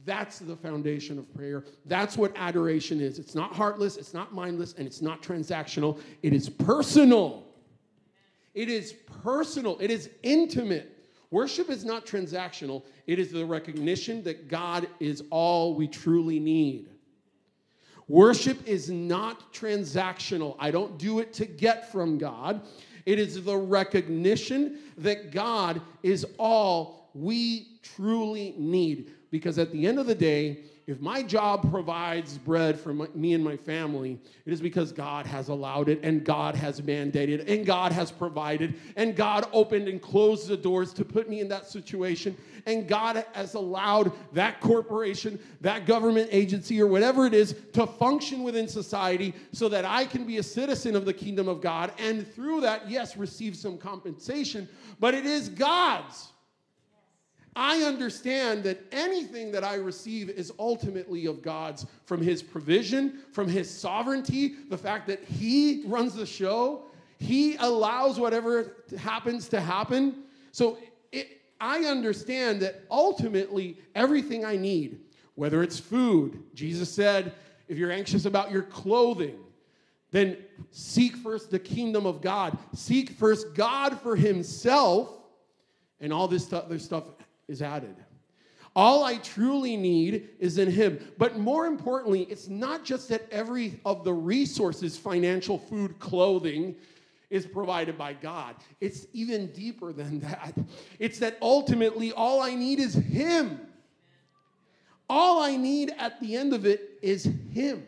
That's 0.05 0.39
the 0.39 0.55
foundation 0.55 1.19
of 1.19 1.31
prayer. 1.35 1.65
That's 1.85 2.17
what 2.17 2.31
adoration 2.37 3.01
is. 3.01 3.19
It's 3.19 3.35
not 3.35 3.53
heartless, 3.53 3.97
it's 3.97 4.13
not 4.13 4.33
mindless, 4.33 4.73
and 4.73 4.87
it's 4.87 5.01
not 5.01 5.21
transactional. 5.21 5.99
It 6.23 6.31
is 6.31 6.47
personal. 6.49 7.43
It 8.57 8.69
is 8.69 8.93
personal, 9.21 9.77
it 9.79 9.91
is 9.91 10.09
intimate. 10.23 10.97
Worship 11.29 11.69
is 11.69 11.85
not 11.85 12.07
transactional, 12.07 12.81
it 13.05 13.19
is 13.19 13.31
the 13.31 13.45
recognition 13.45 14.23
that 14.23 14.47
God 14.47 14.87
is 14.99 15.21
all 15.29 15.75
we 15.75 15.87
truly 15.87 16.39
need. 16.39 16.89
Worship 18.07 18.67
is 18.67 18.89
not 18.89 19.53
transactional. 19.53 20.55
I 20.57 20.71
don't 20.71 20.97
do 20.97 21.19
it 21.19 21.33
to 21.33 21.45
get 21.45 21.91
from 21.91 22.17
God. 22.17 22.61
It 23.07 23.19
is 23.19 23.41
the 23.41 23.55
recognition 23.55 24.79
that 24.97 25.31
God 25.31 25.81
is 26.03 26.25
all 26.37 27.09
we 27.13 27.79
truly 27.81 28.53
need. 28.57 29.13
Because 29.31 29.57
at 29.57 29.71
the 29.71 29.87
end 29.87 29.97
of 29.97 30.07
the 30.07 30.13
day, 30.13 30.65
if 30.87 30.99
my 30.99 31.23
job 31.23 31.71
provides 31.71 32.37
bread 32.37 32.77
for 32.77 32.93
my, 32.93 33.07
me 33.15 33.33
and 33.33 33.41
my 33.41 33.55
family, 33.55 34.19
it 34.45 34.51
is 34.51 34.59
because 34.59 34.91
God 34.91 35.25
has 35.25 35.47
allowed 35.47 35.87
it 35.87 36.01
and 36.03 36.25
God 36.25 36.53
has 36.55 36.81
mandated 36.81 37.49
and 37.49 37.65
God 37.65 37.93
has 37.93 38.11
provided 38.11 38.75
and 38.97 39.15
God 39.15 39.47
opened 39.53 39.87
and 39.87 40.01
closed 40.01 40.49
the 40.49 40.57
doors 40.57 40.91
to 40.93 41.05
put 41.05 41.29
me 41.29 41.39
in 41.39 41.47
that 41.47 41.65
situation 41.65 42.35
and 42.67 42.87
God 42.87 43.25
has 43.33 43.55
allowed 43.55 44.11
that 44.33 44.59
corporation, 44.59 45.39
that 45.61 45.87
government 45.87 46.29
agency 46.31 46.79
or 46.79 46.85
whatever 46.85 47.25
it 47.25 47.33
is 47.33 47.55
to 47.73 47.87
function 47.87 48.43
within 48.43 48.67
society 48.67 49.33
so 49.53 49.69
that 49.69 49.85
I 49.85 50.05
can 50.05 50.25
be 50.25 50.37
a 50.37 50.43
citizen 50.43 50.95
of 50.95 51.05
the 51.05 51.13
kingdom 51.13 51.47
of 51.47 51.61
God 51.61 51.93
and 51.97 52.31
through 52.35 52.61
that 52.61 52.89
yes 52.89 53.17
receive 53.17 53.55
some 53.55 53.77
compensation, 53.77 54.67
but 54.99 55.15
it 55.15 55.25
is 55.25 55.49
God's. 55.49 56.27
I 57.55 57.81
understand 57.83 58.63
that 58.65 58.79
anything 58.91 59.51
that 59.53 59.63
I 59.63 59.75
receive 59.75 60.29
is 60.29 60.51
ultimately 60.59 61.25
of 61.25 61.41
God's 61.41 61.87
from 62.05 62.21
His 62.21 62.43
provision, 62.43 63.21
from 63.31 63.47
His 63.47 63.67
sovereignty, 63.67 64.55
the 64.69 64.77
fact 64.77 65.07
that 65.07 65.23
He 65.23 65.83
runs 65.87 66.13
the 66.13 66.25
show, 66.25 66.83
He 67.17 67.55
allows 67.55 68.19
whatever 68.19 68.75
happens 68.99 69.47
to 69.49 69.59
happen. 69.59 70.25
So 70.51 70.77
it, 71.11 71.41
I 71.59 71.85
understand 71.85 72.61
that 72.61 72.83
ultimately 72.89 73.77
everything 73.95 74.45
I 74.45 74.55
need, 74.57 74.99
whether 75.35 75.63
it's 75.63 75.79
food, 75.79 76.43
Jesus 76.53 76.91
said, 76.91 77.33
if 77.67 77.77
you're 77.77 77.91
anxious 77.91 78.25
about 78.25 78.51
your 78.51 78.63
clothing, 78.63 79.37
then 80.11 80.37
seek 80.71 81.15
first 81.17 81.51
the 81.51 81.59
kingdom 81.59 82.05
of 82.05 82.21
God. 82.21 82.57
Seek 82.73 83.11
first 83.11 83.53
God 83.53 83.99
for 83.99 84.15
Himself, 84.15 85.11
and 85.99 86.13
all 86.13 86.27
this 86.27 86.51
other 86.53 86.79
stuff 86.79 87.05
is 87.47 87.61
added. 87.61 87.95
All 88.75 89.03
I 89.03 89.17
truly 89.17 89.75
need 89.75 90.29
is 90.39 90.59
in 90.59 90.71
Him. 90.71 90.99
But 91.17 91.39
more 91.39 91.65
importantly, 91.65 92.23
it's 92.29 92.47
not 92.47 92.85
just 92.85 93.09
that 93.09 93.27
every 93.31 93.79
of 93.83 94.03
the 94.03 94.13
resources 94.13 94.95
financial, 94.95 95.57
food, 95.57 95.99
clothing 95.99 96.75
is 97.29 97.45
provided 97.45 97.97
by 97.97 98.13
God. 98.13 98.55
It's 98.79 99.05
even 99.13 99.47
deeper 99.47 99.91
than 99.91 100.19
that. 100.21 100.53
It's 100.99 101.19
that 101.19 101.37
ultimately 101.41 102.11
all 102.11 102.41
I 102.41 102.55
need 102.55 102.79
is 102.79 102.93
Him. 102.93 103.59
All 105.09 105.41
I 105.41 105.55
need 105.55 105.93
at 105.97 106.19
the 106.19 106.35
end 106.35 106.53
of 106.53 106.65
it 106.65 106.99
is 107.01 107.29
Him. 107.51 107.85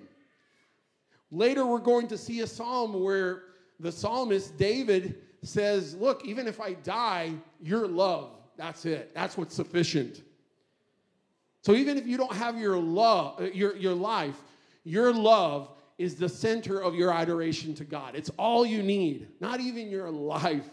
Later, 1.32 1.66
we're 1.66 1.80
going 1.80 2.08
to 2.08 2.18
see 2.18 2.42
a 2.42 2.48
psalm 2.48 3.02
where 3.02 3.44
the 3.80 3.92
psalmist 3.92 4.58
David 4.58 5.16
says, 5.44 5.96
Look, 5.96 6.26
even 6.26 6.48
if 6.48 6.60
I 6.60 6.74
die, 6.74 7.34
your 7.62 7.88
love 7.88 8.32
that's 8.60 8.84
it. 8.84 9.16
That's 9.16 9.38
what's 9.38 9.56
sufficient. 9.56 10.22
So 11.62 11.74
even 11.76 11.98
if 11.98 12.06
you 12.06 12.18
don't 12.18 12.36
have 12.36 12.60
your 12.60 12.78
love, 12.78 13.42
your, 13.54 13.74
your 13.78 13.94
life, 13.94 14.36
your 14.84 15.14
love 15.14 15.70
is 16.00 16.16
the 16.16 16.30
center 16.30 16.80
of 16.82 16.96
your 16.96 17.12
adoration 17.12 17.76
to 17.76 17.84
God. 17.84 18.16
It's 18.16 18.32
all 18.40 18.66
you 18.66 18.82
need, 18.82 19.28
not 19.40 19.60
even 19.60 19.90
your 19.90 20.10
life. 20.10 20.68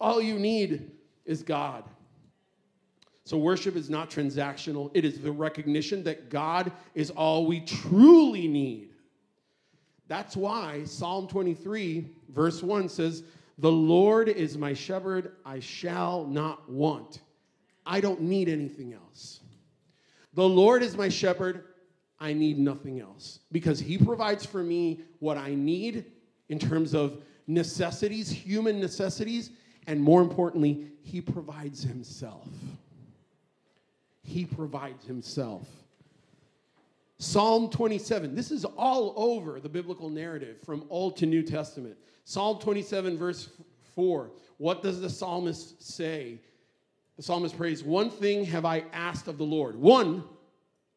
All 0.00 0.22
you 0.22 0.38
need 0.38 0.92
is 1.26 1.42
God. 1.42 1.84
So 3.24 3.36
worship 3.36 3.74
is 3.74 3.90
not 3.90 4.08
transactional, 4.08 4.90
it 4.94 5.04
is 5.04 5.20
the 5.20 5.32
recognition 5.32 6.04
that 6.04 6.30
God 6.30 6.70
is 6.94 7.10
all 7.10 7.44
we 7.44 7.60
truly 7.60 8.46
need. 8.46 8.90
That's 10.06 10.36
why 10.36 10.84
Psalm 10.84 11.26
23, 11.26 12.08
verse 12.28 12.62
1 12.62 12.88
says, 12.88 13.24
the 13.58 13.72
Lord 13.72 14.28
is 14.28 14.56
my 14.56 14.74
shepherd, 14.74 15.32
I 15.44 15.58
shall 15.58 16.24
not 16.24 16.70
want. 16.70 17.20
I 17.84 18.00
don't 18.00 18.20
need 18.20 18.48
anything 18.48 18.92
else. 18.92 19.40
The 20.34 20.48
Lord 20.48 20.82
is 20.84 20.96
my 20.96 21.08
shepherd, 21.08 21.64
I 22.18 22.32
need 22.32 22.58
nothing 22.58 23.00
else 23.00 23.40
because 23.52 23.78
He 23.78 23.98
provides 23.98 24.46
for 24.46 24.62
me 24.62 25.00
what 25.18 25.36
I 25.36 25.54
need 25.54 26.06
in 26.48 26.58
terms 26.58 26.94
of 26.94 27.22
necessities, 27.46 28.30
human 28.30 28.80
necessities, 28.80 29.50
and 29.86 30.00
more 30.00 30.22
importantly, 30.22 30.88
He 31.02 31.20
provides 31.20 31.82
Himself. 31.82 32.48
He 34.22 34.44
provides 34.44 35.04
Himself. 35.06 35.68
Psalm 37.18 37.70
27, 37.70 38.34
this 38.34 38.50
is 38.50 38.64
all 38.64 39.14
over 39.16 39.58
the 39.58 39.68
biblical 39.68 40.10
narrative 40.10 40.56
from 40.64 40.84
Old 40.90 41.16
to 41.18 41.26
New 41.26 41.42
Testament. 41.42 41.96
Psalm 42.24 42.58
27, 42.58 43.16
verse 43.16 43.48
4. 43.94 44.30
What 44.58 44.82
does 44.82 45.00
the 45.00 45.08
psalmist 45.08 45.82
say? 45.82 46.40
The 47.16 47.22
psalmist 47.22 47.56
prays, 47.56 47.82
One 47.82 48.10
thing 48.10 48.44
have 48.46 48.64
I 48.64 48.84
asked 48.92 49.28
of 49.28 49.38
the 49.38 49.44
Lord. 49.44 49.76
One, 49.76 50.24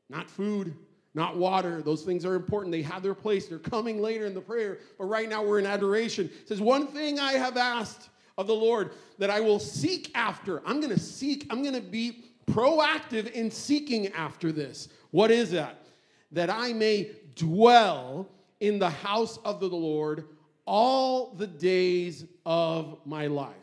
not 0.09 0.29
food, 0.29 0.75
not 1.13 1.37
water. 1.37 1.81
Those 1.81 2.03
things 2.03 2.25
are 2.25 2.35
important. 2.35 2.71
They 2.71 2.81
have 2.83 3.01
their 3.01 3.15
place. 3.15 3.47
They're 3.47 3.57
coming 3.57 4.01
later 4.01 4.25
in 4.25 4.33
the 4.33 4.41
prayer. 4.41 4.79
But 4.97 5.05
right 5.05 5.27
now 5.27 5.43
we're 5.43 5.59
in 5.59 5.65
adoration. 5.65 6.29
It 6.41 6.47
says, 6.47 6.61
One 6.61 6.87
thing 6.87 7.19
I 7.19 7.33
have 7.33 7.57
asked 7.57 8.09
of 8.37 8.47
the 8.47 8.55
Lord 8.55 8.91
that 9.17 9.29
I 9.29 9.41
will 9.41 9.59
seek 9.59 10.11
after. 10.15 10.61
I'm 10.65 10.79
going 10.79 10.93
to 10.93 10.99
seek, 10.99 11.45
I'm 11.49 11.61
going 11.61 11.75
to 11.75 11.81
be 11.81 12.23
proactive 12.45 13.31
in 13.31 13.51
seeking 13.51 14.07
after 14.13 14.51
this. 14.51 14.89
What 15.11 15.29
is 15.31 15.51
that? 15.51 15.85
That 16.31 16.49
I 16.49 16.73
may 16.73 17.11
dwell 17.35 18.29
in 18.59 18.79
the 18.79 18.89
house 18.89 19.37
of 19.43 19.59
the 19.59 19.67
Lord 19.67 20.25
all 20.65 21.33
the 21.33 21.47
days 21.47 22.25
of 22.45 22.99
my 23.05 23.27
life. 23.27 23.55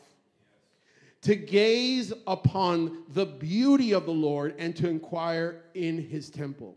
To 1.23 1.35
gaze 1.35 2.13
upon 2.27 3.05
the 3.15 3.27
beauty 3.27 3.93
of 3.93 4.05
the 4.05 4.13
Lord 4.13 4.55
and 4.59 4.77
to 4.77 4.89
inquire 4.89 5.63
in 5.75 5.99
his 5.99 6.31
temple. 6.31 6.77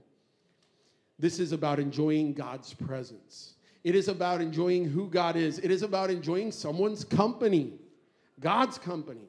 This 1.19 1.39
is 1.39 1.51
about 1.51 1.79
enjoying 1.79 2.33
God's 2.33 2.73
presence. 2.73 3.55
It 3.83 3.93
is 3.93 4.07
about 4.07 4.41
enjoying 4.41 4.85
who 4.85 5.07
God 5.07 5.35
is. 5.35 5.59
It 5.59 5.69
is 5.69 5.83
about 5.83 6.09
enjoying 6.09 6.51
someone's 6.51 7.03
company, 7.03 7.73
God's 8.39 8.77
company. 8.77 9.27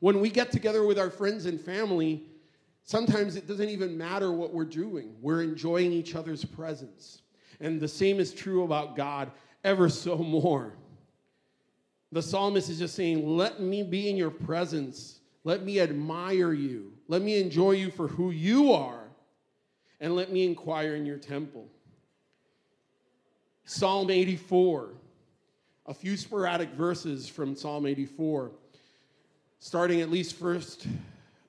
When 0.00 0.20
we 0.20 0.28
get 0.28 0.52
together 0.52 0.84
with 0.84 0.98
our 0.98 1.10
friends 1.10 1.46
and 1.46 1.58
family, 1.58 2.24
sometimes 2.84 3.36
it 3.36 3.46
doesn't 3.46 3.68
even 3.68 3.96
matter 3.96 4.30
what 4.32 4.52
we're 4.52 4.64
doing. 4.64 5.14
We're 5.20 5.42
enjoying 5.42 5.92
each 5.92 6.14
other's 6.14 6.44
presence. 6.44 7.22
And 7.60 7.80
the 7.80 7.88
same 7.88 8.20
is 8.20 8.34
true 8.34 8.64
about 8.64 8.94
God 8.94 9.30
ever 9.64 9.88
so 9.88 10.18
more. 10.18 10.74
The 12.12 12.22
psalmist 12.22 12.68
is 12.68 12.78
just 12.78 12.94
saying, 12.94 13.26
Let 13.26 13.60
me 13.60 13.82
be 13.82 14.10
in 14.10 14.16
your 14.16 14.30
presence. 14.30 15.20
Let 15.44 15.64
me 15.64 15.80
admire 15.80 16.52
you. 16.52 16.92
Let 17.08 17.22
me 17.22 17.40
enjoy 17.40 17.72
you 17.72 17.90
for 17.90 18.08
who 18.08 18.30
you 18.30 18.72
are. 18.72 19.05
And 20.00 20.14
let 20.14 20.30
me 20.30 20.44
inquire 20.44 20.94
in 20.94 21.06
your 21.06 21.18
temple. 21.18 21.66
Psalm 23.64 24.10
84, 24.10 24.90
a 25.86 25.94
few 25.94 26.16
sporadic 26.16 26.70
verses 26.70 27.28
from 27.28 27.56
Psalm 27.56 27.86
84, 27.86 28.52
starting 29.58 30.00
at 30.00 30.10
least 30.10 30.36
first 30.36 30.86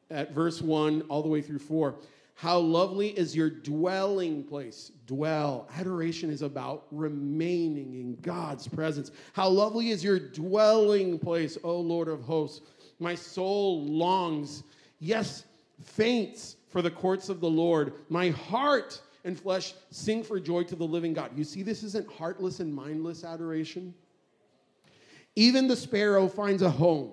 at 0.10 0.32
verse 0.32 0.62
1 0.62 1.04
all 1.10 1.22
the 1.22 1.28
way 1.28 1.42
through 1.42 1.60
4. 1.60 1.96
How 2.38 2.60
lovely 2.60 3.10
is 3.10 3.36
your 3.36 3.50
dwelling 3.50 4.44
place. 4.44 4.92
Dwell. 5.08 5.68
Adoration 5.76 6.30
is 6.30 6.44
about 6.44 6.86
remaining 6.92 7.96
in 7.96 8.16
God's 8.22 8.68
presence. 8.68 9.10
How 9.34 9.50
lovely 9.50 9.90
is 9.90 10.04
your 10.04 10.20
dwelling 10.20 11.18
place, 11.18 11.58
O 11.64 11.80
Lord 11.80 12.08
of 12.08 12.22
hosts. 12.22 12.62
My 13.00 13.16
soul 13.16 13.84
longs, 13.86 14.62
yes, 15.00 15.46
faints 15.84 16.57
for 16.68 16.82
the 16.82 16.92
courts 16.92 17.30
of 17.30 17.40
the 17.40 17.50
Lord. 17.50 17.94
My 18.10 18.30
heart 18.30 19.02
and 19.24 19.40
flesh 19.40 19.74
sing 19.92 20.24
for 20.24 20.40
joy 20.40 20.64
to 20.64 20.76
the 20.76 20.86
living 20.86 21.14
God. 21.14 21.32
You 21.36 21.44
see, 21.44 21.64
this 21.64 21.84
isn't 21.84 22.10
heartless 22.12 22.60
and 22.60 22.74
mindless 22.74 23.24
adoration. 23.24 23.94
Even 25.36 25.68
the 25.68 25.76
sparrow 25.76 26.28
finds 26.28 26.62
a 26.62 26.70
home, 26.70 27.12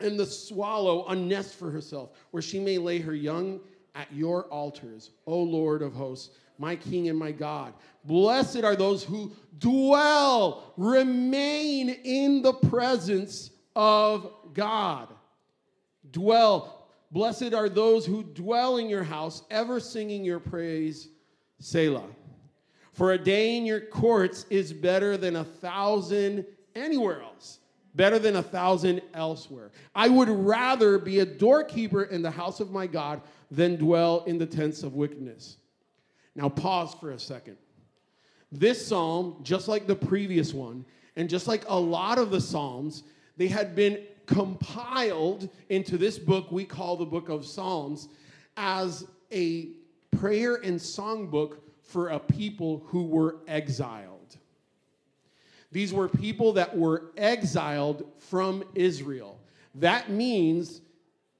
and 0.00 0.18
the 0.18 0.26
swallow 0.26 1.06
a 1.06 1.14
nest 1.14 1.56
for 1.56 1.70
herself, 1.70 2.10
where 2.30 2.42
she 2.42 2.58
may 2.58 2.78
lay 2.78 2.98
her 2.98 3.14
young 3.14 3.60
at 3.94 4.12
your 4.12 4.44
altars, 4.46 5.10
O 5.26 5.38
Lord 5.38 5.82
of 5.82 5.92
hosts, 5.92 6.36
my 6.58 6.76
King 6.76 7.08
and 7.08 7.18
my 7.18 7.32
God. 7.32 7.74
Blessed 8.04 8.64
are 8.64 8.76
those 8.76 9.04
who 9.04 9.32
dwell, 9.58 10.72
remain 10.76 11.90
in 11.90 12.42
the 12.42 12.54
presence 12.54 13.50
of 13.76 14.30
God. 14.52 15.08
Dwell. 16.10 16.83
Blessed 17.14 17.54
are 17.54 17.70
those 17.70 18.04
who 18.04 18.22
dwell 18.22 18.76
in 18.76 18.90
your 18.90 19.04
house, 19.04 19.44
ever 19.50 19.80
singing 19.80 20.22
your 20.22 20.40
praise, 20.40 21.08
Selah. 21.60 22.10
For 22.92 23.12
a 23.12 23.18
day 23.18 23.56
in 23.56 23.64
your 23.64 23.80
courts 23.80 24.44
is 24.50 24.72
better 24.72 25.16
than 25.16 25.36
a 25.36 25.44
thousand 25.44 26.44
anywhere 26.74 27.22
else 27.22 27.60
better 27.94 28.18
than 28.18 28.36
a 28.36 28.42
thousand 28.42 29.00
elsewhere. 29.14 29.70
I 29.94 30.08
would 30.08 30.28
rather 30.28 30.98
be 30.98 31.20
a 31.20 31.24
doorkeeper 31.24 32.04
in 32.04 32.22
the 32.22 32.30
house 32.30 32.60
of 32.60 32.70
my 32.70 32.86
God 32.86 33.20
than 33.50 33.76
dwell 33.76 34.24
in 34.26 34.38
the 34.38 34.46
tents 34.46 34.82
of 34.82 34.94
wickedness. 34.94 35.58
Now, 36.34 36.48
pause 36.48 36.94
for 36.94 37.12
a 37.12 37.18
second. 37.18 37.56
This 38.50 38.84
psalm, 38.84 39.38
just 39.42 39.68
like 39.68 39.86
the 39.86 39.94
previous 39.94 40.52
one, 40.52 40.84
and 41.16 41.30
just 41.30 41.46
like 41.46 41.64
a 41.68 41.78
lot 41.78 42.18
of 42.18 42.30
the 42.30 42.40
psalms, 42.40 43.04
they 43.36 43.46
had 43.46 43.76
been 43.76 44.04
compiled 44.26 45.48
into 45.68 45.98
this 45.98 46.18
book 46.18 46.50
we 46.50 46.64
call 46.64 46.96
the 46.96 47.04
book 47.04 47.28
of 47.28 47.44
Psalms 47.44 48.08
as 48.56 49.06
a 49.32 49.68
prayer 50.16 50.56
and 50.56 50.78
songbook 50.78 51.58
for 51.82 52.08
a 52.08 52.18
people 52.18 52.82
who 52.86 53.04
were 53.04 53.36
exiled. 53.46 54.36
These 55.72 55.92
were 55.92 56.08
people 56.08 56.52
that 56.54 56.76
were 56.76 57.10
exiled 57.16 58.10
from 58.18 58.62
Israel. 58.74 59.40
That 59.74 60.08
means 60.08 60.80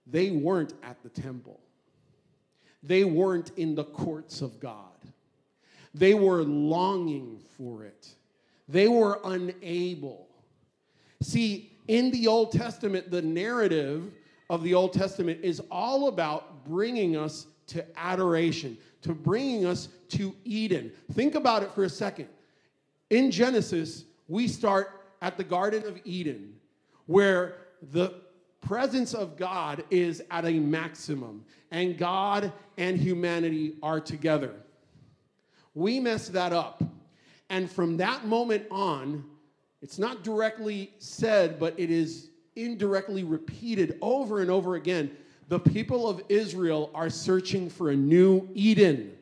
they 0.07 0.31
weren't 0.31 0.75
at 0.83 1.03
the 1.03 1.09
temple. 1.09 1.61
They 2.83 3.05
weren't 3.05 3.53
in 3.57 3.75
the 3.75 3.85
courts 3.85 4.43
of 4.43 4.61
God. 4.61 4.91
They 5.95 6.15
were 6.15 6.43
longing 6.43 7.41
for 7.57 7.85
it. 7.85 8.09
They 8.69 8.89
were 8.89 9.21
unable. 9.25 10.29
See, 11.23 11.74
in 11.89 12.11
the 12.11 12.27
Old 12.27 12.53
Testament, 12.53 13.11
the 13.11 13.23
narrative 13.23 14.13
of 14.51 14.63
the 14.63 14.75
Old 14.75 14.93
Testament 14.93 15.41
is 15.43 15.61
all 15.71 16.09
about 16.09 16.65
bringing 16.65 17.17
us 17.17 17.47
to 17.69 17.85
adoration, 17.99 18.77
to 19.03 19.15
bringing 19.15 19.67
us 19.67 19.89
to 20.09 20.35
Eden. 20.45 20.93
Think 21.13 21.35
about 21.35 21.63
it 21.63 21.73
for 21.73 21.85
a 21.85 21.89
second. 21.89 22.29
In 23.11 23.31
Genesis, 23.31 24.05
we 24.29 24.49
start 24.49 25.07
at 25.23 25.37
the 25.37 25.45
Garden 25.45 25.87
of 25.87 25.99
Eden, 26.05 26.55
where 27.07 27.57
the 27.93 28.15
presence 28.61 29.15
of 29.15 29.37
God 29.37 29.85
is 29.91 30.23
at 30.31 30.45
a 30.45 30.59
maximum, 30.59 31.45
and 31.71 31.99
God 31.99 32.53
and 32.79 32.99
humanity 32.99 33.77
are 33.83 34.01
together. 34.01 34.55
We 35.75 36.01
mess 36.01 36.29
that 36.29 36.53
up. 36.53 36.83
And 37.51 37.71
from 37.71 37.99
that 37.99 38.27
moment 38.27 38.65
on, 38.71 39.25
it's 39.85 39.99
not 39.99 40.25
directly 40.25 40.95
said, 40.99 41.61
but 41.61 41.79
it 41.79 41.91
is 41.91 42.31
indirectly 42.57 43.23
repeated 43.23 43.99
over 44.01 44.41
and 44.41 44.51
over 44.51 44.77
again. 44.77 45.11
The 45.49 45.59
people 45.59 46.09
of 46.09 46.23
Israel 46.31 46.91
are 46.95 47.11
searching 47.11 47.69
for 47.69 47.91
a 47.91 47.95
new 47.95 48.49
Eden, 48.55 49.13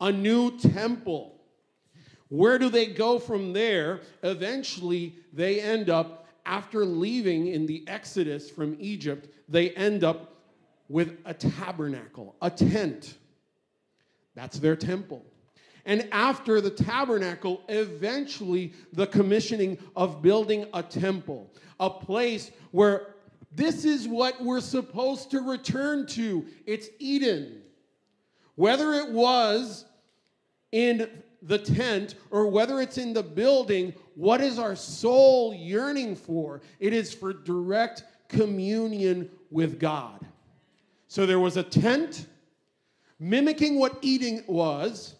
a 0.00 0.10
new 0.10 0.58
temple. 0.58 1.42
Where 2.30 2.58
do 2.58 2.70
they 2.70 2.86
go 2.86 3.18
from 3.18 3.52
there? 3.52 4.00
Eventually, 4.22 5.16
they 5.34 5.60
end 5.60 5.90
up 5.90 6.26
after 6.46 6.86
leaving 6.86 7.48
in 7.48 7.66
the 7.66 7.84
Exodus 7.86 8.48
from 8.48 8.78
Egypt, 8.80 9.28
they 9.46 9.72
end 9.72 10.04
up 10.04 10.36
with 10.88 11.18
a 11.26 11.34
tabernacle, 11.34 12.34
a 12.40 12.48
tent. 12.48 13.18
That's 14.34 14.58
their 14.58 14.74
temple. 14.74 15.22
And 15.90 16.06
after 16.12 16.60
the 16.60 16.70
tabernacle, 16.70 17.64
eventually 17.68 18.74
the 18.92 19.08
commissioning 19.08 19.76
of 19.96 20.22
building 20.22 20.66
a 20.72 20.84
temple, 20.84 21.52
a 21.80 21.90
place 21.90 22.52
where 22.70 23.16
this 23.50 23.84
is 23.84 24.06
what 24.06 24.40
we're 24.40 24.60
supposed 24.60 25.32
to 25.32 25.40
return 25.40 26.06
to. 26.06 26.46
It's 26.64 26.86
Eden. 27.00 27.62
Whether 28.54 28.92
it 28.92 29.10
was 29.10 29.84
in 30.70 31.10
the 31.42 31.58
tent 31.58 32.14
or 32.30 32.46
whether 32.46 32.80
it's 32.80 32.96
in 32.96 33.12
the 33.12 33.24
building, 33.24 33.92
what 34.14 34.40
is 34.40 34.60
our 34.60 34.76
soul 34.76 35.52
yearning 35.52 36.14
for? 36.14 36.60
It 36.78 36.92
is 36.92 37.12
for 37.12 37.32
direct 37.32 38.04
communion 38.28 39.28
with 39.50 39.80
God. 39.80 40.24
So 41.08 41.26
there 41.26 41.40
was 41.40 41.56
a 41.56 41.64
tent 41.64 42.28
mimicking 43.18 43.76
what 43.76 43.98
Eden 44.02 44.44
was, 44.46 45.16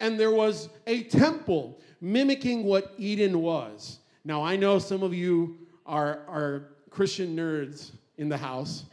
and 0.00 0.18
there 0.18 0.30
was 0.30 0.68
a 0.86 1.04
temple 1.04 1.80
mimicking 2.00 2.64
what 2.64 2.94
Eden 2.98 3.40
was. 3.40 3.98
Now, 4.24 4.42
I 4.42 4.56
know 4.56 4.78
some 4.78 5.02
of 5.02 5.14
you 5.14 5.58
are, 5.86 6.20
are 6.28 6.68
Christian 6.90 7.36
nerds 7.36 7.92
in 8.16 8.28
the 8.28 8.36
house. 8.36 8.84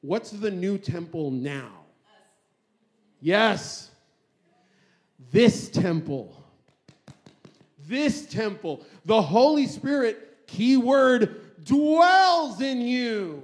What's 0.00 0.30
the 0.30 0.50
new 0.50 0.78
temple 0.78 1.30
now? 1.30 1.70
Yes 3.20 3.90
this 5.30 5.68
temple. 5.68 6.34
This 7.86 8.26
temple. 8.26 8.84
The 9.04 9.20
Holy 9.22 9.66
Spirit, 9.66 10.46
key 10.46 10.76
word, 10.76 11.64
dwells 11.64 12.60
in 12.60 12.80
you. 12.80 13.42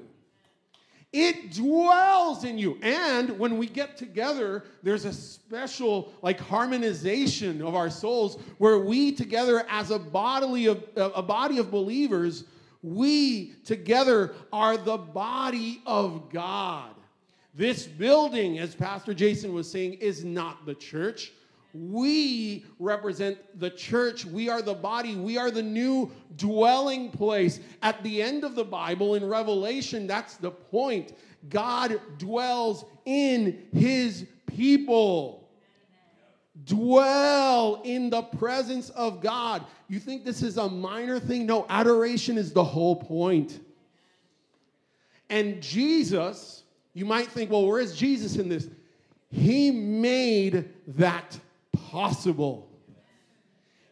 It 1.13 1.53
dwells 1.53 2.45
in 2.45 2.57
you. 2.57 2.79
And 2.81 3.39
when 3.39 3.59
we 3.59 3.67
get 3.67 3.99
together, 3.99 4.65
there's 4.83 5.05
a 5.05 5.13
special 5.13 6.13
like 6.23 6.41
harmonization 6.41 7.61
of 7.61 7.75
our 7.75 7.91
souls 7.91 8.39
where 8.57 8.79
we 8.79 9.13
together 9.13 9.67
as 9.69 9.91
a 9.91 9.99
bodily 9.99 10.67
of 10.67 10.83
a 10.97 11.23
body 11.23 11.59
of 11.59 11.71
believers, 11.71 12.45
we 12.83 13.55
together 13.65 14.35
are 14.53 14.79
the 14.79 14.97
body 14.97 15.83
of 15.85 16.31
God. 16.33 16.95
This 17.55 17.87
building, 17.87 18.59
as 18.59 18.75
Pastor 18.75 19.13
Jason 19.13 19.53
was 19.53 19.71
saying, 19.71 19.95
is 19.95 20.25
not 20.25 20.65
the 20.65 20.75
church. 20.75 21.33
We 21.75 22.67
represent 22.79 23.39
the 23.59 23.71
church. 23.71 24.25
We 24.25 24.49
are 24.51 24.61
the 24.61 24.75
body. 24.75 25.17
We 25.17 25.39
are 25.39 25.51
the 25.51 25.63
new 25.63 26.11
dwelling 26.37 27.11
place. 27.11 27.61
At 27.83 28.03
the 28.03 28.23
end 28.23 28.45
of 28.45 28.55
the 28.55 28.65
Bible, 28.65 29.15
in 29.15 29.27
Revelation, 29.27 30.07
that's 30.07 30.37
the 30.37 30.51
point. 30.51 31.15
God 31.49 32.01
dwells 32.19 32.85
in 33.07 33.67
his 33.73 34.27
people. 34.47 35.49
Dwell 36.65 37.81
in 37.85 38.11
the 38.11 38.23
presence 38.23 38.91
of 38.91 39.23
God. 39.23 39.65
You 39.89 39.99
think 39.99 40.25
this 40.25 40.43
is 40.43 40.59
a 40.59 40.69
minor 40.69 41.19
thing? 41.19 41.47
No, 41.47 41.65
adoration 41.69 42.37
is 42.37 42.53
the 42.53 42.65
whole 42.65 42.97
point. 42.97 43.61
And 45.31 45.63
Jesus, 45.63 46.65
you 46.93 47.07
might 47.07 47.29
think, 47.29 47.51
well, 47.51 47.67
where 47.67 47.81
is 47.81 47.97
Jesus 47.97 48.37
in 48.37 48.51
this? 48.51 48.69
He 49.31 49.71
made 49.71 50.69
that 50.89 51.39
possible. 51.93 52.71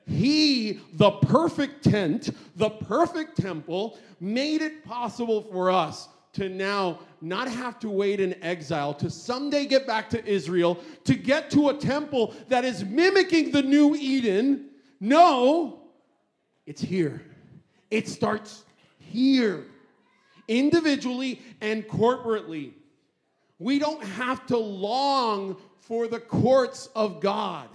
He, 0.07 0.81
the 0.95 1.11
perfect 1.11 1.85
tent, 1.85 2.31
the 2.57 2.71
perfect 2.71 3.37
temple, 3.37 3.99
made 4.19 4.63
it 4.63 4.85
possible 4.87 5.43
for 5.43 5.71
us 5.71 6.09
to 6.33 6.49
now 6.49 7.01
not 7.21 7.49
have 7.49 7.79
to 7.81 7.91
wait 7.91 8.19
in 8.19 8.43
exile, 8.43 8.95
to 8.95 9.11
someday 9.11 9.67
get 9.67 9.87
back 9.87 10.09
to 10.11 10.25
Israel, 10.25 10.81
to 11.05 11.15
get 11.15 11.51
to 11.51 11.69
a 11.69 11.75
temple 11.75 12.35
that 12.49 12.65
is 12.65 12.85
mimicking 12.85 13.51
the 13.51 13.63
new 13.63 13.95
Eden. 13.95 14.71
No, 14.99 15.83
it's 16.67 16.81
here. 16.81 17.23
It 17.91 18.09
starts 18.09 18.65
here, 18.99 19.67
individually 20.49 21.43
and 21.61 21.87
corporately. 21.87 22.73
We 23.59 23.79
don't 23.79 24.03
have 24.03 24.47
to 24.47 24.57
long 24.57 25.59
for 25.81 26.09
the 26.09 26.21
courts 26.21 26.89
of 26.95 27.21
God. 27.21 27.69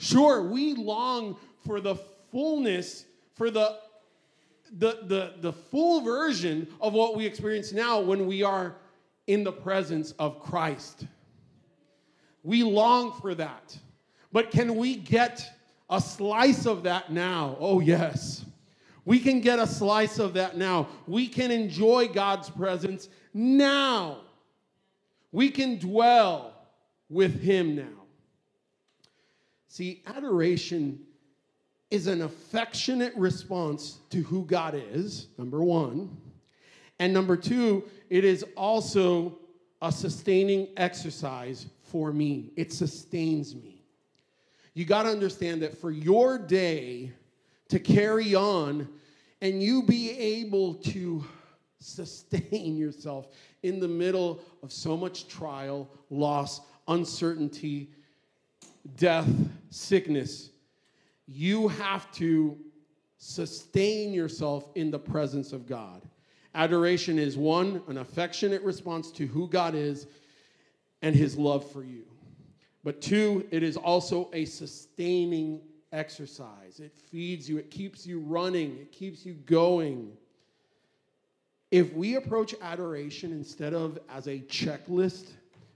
Sure, 0.00 0.42
we 0.42 0.72
long 0.72 1.36
for 1.66 1.78
the 1.78 1.94
fullness, 2.32 3.04
for 3.34 3.50
the 3.50 3.78
the, 4.78 4.98
the, 5.02 5.34
the 5.40 5.52
full 5.52 6.00
version 6.00 6.66
of 6.80 6.94
what 6.94 7.16
we 7.16 7.26
experience 7.26 7.72
now 7.72 8.00
when 8.00 8.26
we 8.26 8.42
are 8.42 8.76
in 9.26 9.44
the 9.44 9.52
presence 9.52 10.12
of 10.12 10.40
Christ. 10.40 11.06
We 12.44 12.62
long 12.62 13.12
for 13.20 13.34
that. 13.34 13.76
But 14.32 14.50
can 14.50 14.76
we 14.76 14.94
get 14.96 15.44
a 15.90 16.00
slice 16.00 16.66
of 16.66 16.84
that 16.84 17.12
now? 17.12 17.56
Oh, 17.58 17.80
yes. 17.80 18.44
We 19.04 19.18
can 19.18 19.40
get 19.40 19.58
a 19.58 19.66
slice 19.66 20.18
of 20.20 20.34
that 20.34 20.56
now. 20.56 20.88
We 21.08 21.26
can 21.26 21.50
enjoy 21.50 22.08
God's 22.08 22.48
presence 22.48 23.08
now. 23.34 24.18
We 25.32 25.50
can 25.50 25.78
dwell 25.78 26.54
with 27.08 27.42
Him 27.42 27.74
now. 27.74 27.99
See, 29.70 30.02
adoration 30.04 30.98
is 31.92 32.08
an 32.08 32.22
affectionate 32.22 33.14
response 33.14 34.00
to 34.10 34.20
who 34.20 34.44
God 34.44 34.74
is, 34.74 35.28
number 35.38 35.62
one. 35.62 36.16
And 36.98 37.14
number 37.14 37.36
two, 37.36 37.84
it 38.10 38.24
is 38.24 38.44
also 38.56 39.38
a 39.80 39.92
sustaining 39.92 40.66
exercise 40.76 41.66
for 41.84 42.12
me. 42.12 42.50
It 42.56 42.72
sustains 42.72 43.54
me. 43.54 43.84
You 44.74 44.84
got 44.86 45.04
to 45.04 45.08
understand 45.08 45.62
that 45.62 45.78
for 45.80 45.92
your 45.92 46.36
day 46.36 47.12
to 47.68 47.78
carry 47.78 48.34
on 48.34 48.88
and 49.40 49.62
you 49.62 49.84
be 49.84 50.10
able 50.18 50.74
to 50.74 51.24
sustain 51.78 52.76
yourself 52.76 53.28
in 53.62 53.78
the 53.78 53.88
middle 53.88 54.40
of 54.64 54.72
so 54.72 54.96
much 54.96 55.28
trial, 55.28 55.88
loss, 56.10 56.60
uncertainty, 56.88 57.88
death, 58.96 59.28
sickness, 59.70 60.50
you 61.26 61.68
have 61.68 62.10
to 62.12 62.58
sustain 63.18 64.12
yourself 64.12 64.68
in 64.74 64.90
the 64.90 64.98
presence 64.98 65.52
of 65.52 65.66
God. 65.66 66.02
Adoration 66.54 67.18
is 67.18 67.36
one, 67.36 67.82
an 67.86 67.98
affectionate 67.98 68.62
response 68.62 69.10
to 69.12 69.26
who 69.26 69.48
God 69.48 69.74
is 69.74 70.06
and 71.02 71.14
his 71.14 71.36
love 71.36 71.70
for 71.70 71.84
you. 71.84 72.04
But 72.82 73.00
two, 73.00 73.46
it 73.50 73.62
is 73.62 73.76
also 73.76 74.30
a 74.32 74.44
sustaining 74.44 75.60
exercise. 75.92 76.80
It 76.80 76.96
feeds 77.10 77.48
you, 77.48 77.58
it 77.58 77.70
keeps 77.70 78.06
you 78.06 78.20
running, 78.20 78.78
it 78.80 78.90
keeps 78.90 79.24
you 79.24 79.34
going. 79.34 80.12
If 81.70 81.92
we 81.92 82.16
approach 82.16 82.54
adoration 82.60 83.32
instead 83.32 83.74
of 83.74 83.98
as 84.08 84.26
a 84.26 84.40
checklist 84.40 85.30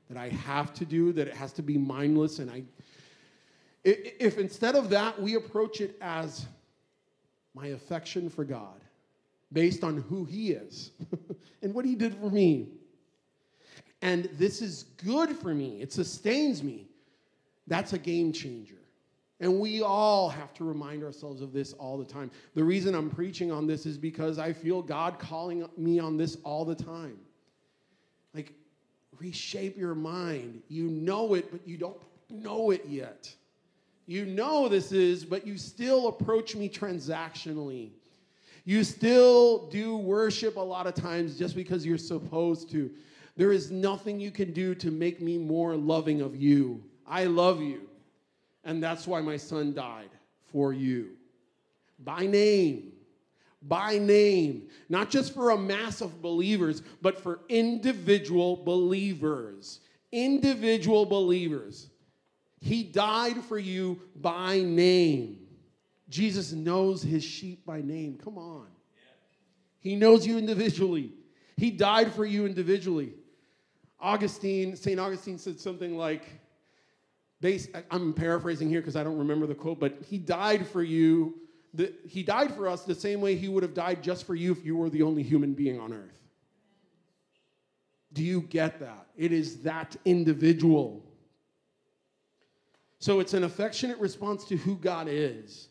that 0.09 0.17
I 0.17 0.29
have 0.31 0.73
to 0.75 0.85
do, 0.85 1.13
that 1.13 1.29
it 1.29 1.35
has 1.35 1.53
to 1.53 1.63
be 1.63 1.79
mindless 1.79 2.41
and 2.41 2.51
I 2.51 2.65
if 3.85 4.39
instead 4.39 4.75
of 4.75 4.91
that, 4.91 5.21
we 5.21 5.35
approach 5.35 5.81
it 5.81 5.97
as 6.01 6.47
my 7.55 7.69
affection 7.69 8.29
for 8.29 8.45
God, 8.45 8.81
based 9.53 9.85
on 9.85 9.99
who 10.09 10.25
He 10.25 10.53
is 10.53 10.91
and 11.63 11.75
what 11.75 11.85
He 11.85 11.95
did 11.95 12.15
for 12.15 12.31
me. 12.31 12.69
And 14.03 14.29
this 14.35 14.61
is 14.61 14.85
good 15.05 15.37
for 15.37 15.55
me, 15.55 15.81
it 15.81 15.93
sustains 15.93 16.63
me. 16.63 16.89
That's 17.67 17.95
a 17.95 17.99
game 17.99 18.33
changer. 18.33 18.75
And 19.41 19.59
we 19.59 19.83
all 19.83 20.29
have 20.29 20.55
to 20.55 20.65
remind 20.65 21.03
ourselves 21.03 21.43
of 21.43 21.53
this 21.53 21.73
all 21.75 21.99
the 21.99 22.05
time. 22.05 22.31
The 22.55 22.63
reason 22.63 22.95
I'm 22.95 23.11
preaching 23.11 23.51
on 23.51 23.67
this 23.67 23.85
is 23.85 23.99
because 23.99 24.39
I 24.39 24.53
feel 24.53 24.81
God 24.81 25.19
calling 25.19 25.69
me 25.77 25.99
on 25.99 26.17
this 26.17 26.37
all 26.45 26.65
the 26.65 26.75
time. 26.75 27.19
Like, 28.35 28.53
reshape 29.19 29.77
your 29.77 29.95
mind. 29.95 30.63
You 30.69 30.89
know 30.89 31.35
it, 31.35 31.51
but 31.51 31.67
you 31.67 31.77
don't 31.77 32.01
know 32.31 32.71
it 32.71 32.85
yet. 32.87 33.35
You 34.07 34.27
know 34.27 34.69
this 34.69 34.93
is, 34.93 35.25
but 35.25 35.47
you 35.47 35.57
still 35.57 36.09
approach 36.09 36.55
me 36.55 36.69
transactionally. 36.69 37.91
You 38.65 38.85
still 38.85 39.67
do 39.69 39.97
worship 39.97 40.57
a 40.57 40.61
lot 40.61 40.87
of 40.87 40.95
times 40.95 41.39
just 41.39 41.55
because 41.55 41.85
you're 41.85 41.99
supposed 41.99 42.71
to. 42.71 42.91
There 43.37 43.53
is 43.53 43.71
nothing 43.71 44.21
you 44.21 44.31
can 44.31 44.53
do 44.53 44.75
to 44.77 44.91
make 44.91 45.21
me 45.21 45.39
more 45.39 45.77
loving 45.77 46.21
of 46.21 46.37
you. 46.37 46.83
I 47.07 47.25
love 47.25 47.61
you. 47.61 47.83
And 48.65 48.83
that's 48.83 49.07
why 49.07 49.21
my 49.21 49.37
son 49.37 49.75
died 49.75 50.11
for 50.51 50.73
you. 50.73 51.11
By 51.99 52.27
name. 52.27 52.93
By 53.63 53.99
name. 53.99 54.69
Not 54.89 55.11
just 55.11 55.35
for 55.35 55.51
a 55.51 55.59
mass 55.59 56.01
of 56.01 56.23
believers, 56.23 56.83
but 57.03 57.21
for 57.21 57.41
individual 57.49 58.57
believers. 58.57 59.81
Individual 60.13 61.05
believers. 61.05 61.89
He 62.65 62.83
died 62.83 63.37
for 63.45 63.59
you 63.59 64.01
by 64.17 64.61
name. 64.61 65.39
Jesus 66.09 66.53
knows 66.53 67.03
his 67.03 67.23
sheep 67.23 67.67
by 67.67 67.83
name. 67.83 68.17
Come 68.17 68.39
on. 68.39 68.69
He 69.81 69.97
knows 69.97 70.27
you 70.27 70.39
individually. 70.39 71.13
He 71.59 71.71
died 71.71 72.15
for 72.15 72.25
you 72.25 72.47
individually. 72.47 73.13
Augustine, 74.01 74.77
St. 74.77 74.99
Augustine 74.99 75.37
said 75.37 75.61
something 75.61 75.99
like, 75.99 76.23
I'm 77.91 78.15
paraphrasing 78.15 78.71
here 78.71 78.81
because 78.81 78.97
I 78.97 79.05
don't 79.05 79.19
remember 79.19 79.47
the 79.47 79.55
quote, 79.55 79.79
but 79.79 79.99
he 80.09 80.17
died 80.17 80.67
for 80.67 80.83
you. 80.83 81.35
He 82.09 82.23
died 82.23 82.55
for 82.55 82.67
us 82.67 82.85
the 82.85 82.95
same 82.95 83.21
way 83.21 83.37
he 83.37 83.49
would 83.49 83.63
have 83.63 83.75
died 83.75 84.03
just 84.03 84.27
for 84.27 84.35
you 84.35 84.53
if 84.53 84.65
you 84.65 84.75
were 84.75 84.89
the 84.89 85.03
only 85.03 85.23
human 85.23 85.53
being 85.53 85.79
on 85.79 85.93
earth. 85.93 86.19
Do 88.15 88.25
you 88.25 88.41
get 88.41 88.81
that? 88.81 89.09
It 89.19 89.33
is 89.33 89.59
that 89.65 89.97
individual. 90.07 91.05
So 93.05 93.21
it's 93.21 93.35
an 93.35 93.45
affectionate 93.45 93.99
response 93.99 94.45
to 94.45 94.57
who 94.57 94.77
God 94.77 95.09
is. 95.11 95.69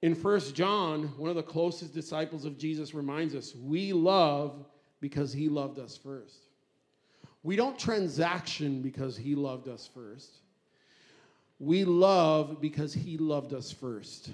In 0.00 0.14
First 0.14 0.54
John, 0.54 1.12
one 1.18 1.28
of 1.28 1.36
the 1.36 1.42
closest 1.42 1.92
disciples 1.92 2.46
of 2.46 2.56
Jesus 2.56 2.94
reminds 2.94 3.34
us 3.34 3.54
we 3.54 3.92
love 3.92 4.64
because 5.02 5.34
he 5.34 5.50
loved 5.50 5.78
us 5.78 5.98
first. 5.98 6.46
We 7.42 7.56
don't 7.56 7.78
transaction 7.78 8.80
because 8.80 9.18
he 9.18 9.34
loved 9.34 9.68
us 9.68 9.86
first. 9.92 10.38
We 11.58 11.84
love 11.84 12.58
because 12.58 12.94
he 12.94 13.18
loved 13.18 13.52
us 13.52 13.70
first. 13.70 14.30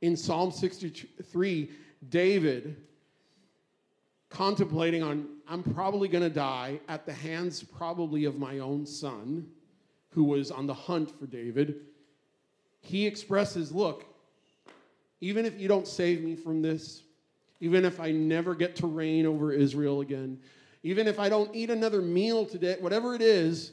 In 0.00 0.16
Psalm 0.16 0.50
63, 0.50 1.70
David, 2.08 2.78
contemplating 4.30 5.02
on, 5.02 5.28
I'm 5.46 5.62
probably 5.62 6.08
going 6.08 6.24
to 6.24 6.34
die 6.34 6.80
at 6.88 7.04
the 7.04 7.12
hands 7.12 7.62
probably 7.62 8.24
of 8.24 8.38
my 8.38 8.60
own 8.60 8.86
son 8.86 9.46
who 10.12 10.24
was 10.24 10.50
on 10.50 10.66
the 10.66 10.74
hunt 10.74 11.10
for 11.18 11.26
David, 11.26 11.80
he 12.80 13.06
expresses 13.06 13.72
look, 13.72 14.04
even 15.20 15.46
if 15.46 15.58
you 15.58 15.68
don't 15.68 15.86
save 15.86 16.22
me 16.22 16.34
from 16.34 16.62
this, 16.62 17.02
even 17.60 17.84
if 17.84 18.00
I 18.00 18.10
never 18.10 18.54
get 18.54 18.76
to 18.76 18.86
reign 18.86 19.24
over 19.24 19.52
Israel 19.52 20.00
again, 20.00 20.38
even 20.82 21.06
if 21.06 21.20
I 21.20 21.28
don't 21.28 21.54
eat 21.54 21.70
another 21.70 22.02
meal 22.02 22.44
today, 22.44 22.76
whatever 22.80 23.14
it 23.14 23.22
is, 23.22 23.72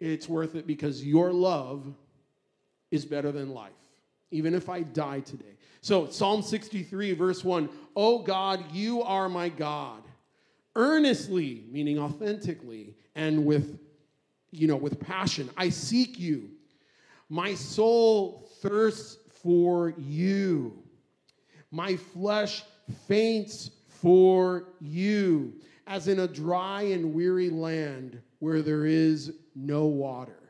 it's 0.00 0.28
worth 0.28 0.56
it 0.56 0.66
because 0.66 1.04
your 1.04 1.32
love 1.32 1.94
is 2.90 3.04
better 3.04 3.30
than 3.30 3.54
life, 3.54 3.70
even 4.30 4.54
if 4.54 4.68
I 4.68 4.82
die 4.82 5.20
today. 5.20 5.56
So, 5.80 6.08
Psalm 6.08 6.42
63, 6.42 7.12
verse 7.12 7.44
1 7.44 7.68
Oh 7.94 8.18
God, 8.18 8.64
you 8.72 9.02
are 9.02 9.28
my 9.28 9.48
God. 9.48 10.02
Earnestly, 10.76 11.64
meaning 11.70 11.98
authentically, 11.98 12.94
and 13.14 13.44
with 13.44 13.78
you 14.50 14.66
know, 14.66 14.76
with 14.76 14.98
passion. 15.00 15.50
I 15.56 15.68
seek 15.68 16.18
you. 16.18 16.50
My 17.28 17.54
soul 17.54 18.48
thirsts 18.60 19.18
for 19.42 19.94
you. 19.96 20.82
My 21.70 21.96
flesh 21.96 22.64
faints 23.06 23.70
for 23.88 24.64
you, 24.80 25.54
as 25.86 26.08
in 26.08 26.20
a 26.20 26.28
dry 26.28 26.82
and 26.82 27.14
weary 27.14 27.50
land 27.50 28.20
where 28.40 28.62
there 28.62 28.86
is 28.86 29.32
no 29.54 29.86
water. 29.86 30.40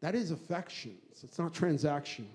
That 0.00 0.14
is 0.14 0.30
affections, 0.30 1.20
it's 1.22 1.38
not 1.38 1.52
transaction. 1.52 2.28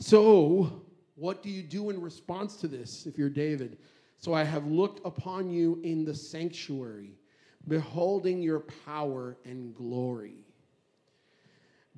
So, 0.00 0.82
what 1.14 1.42
do 1.42 1.50
you 1.50 1.62
do 1.62 1.90
in 1.90 2.00
response 2.00 2.56
to 2.56 2.68
this 2.68 3.06
if 3.06 3.18
you're 3.18 3.28
David? 3.28 3.78
So 4.16 4.34
I 4.34 4.44
have 4.44 4.66
looked 4.66 5.06
upon 5.06 5.50
you 5.50 5.80
in 5.82 6.04
the 6.04 6.14
sanctuary 6.14 7.12
beholding 7.68 8.42
your 8.42 8.60
power 8.60 9.36
and 9.44 9.74
glory. 9.74 10.44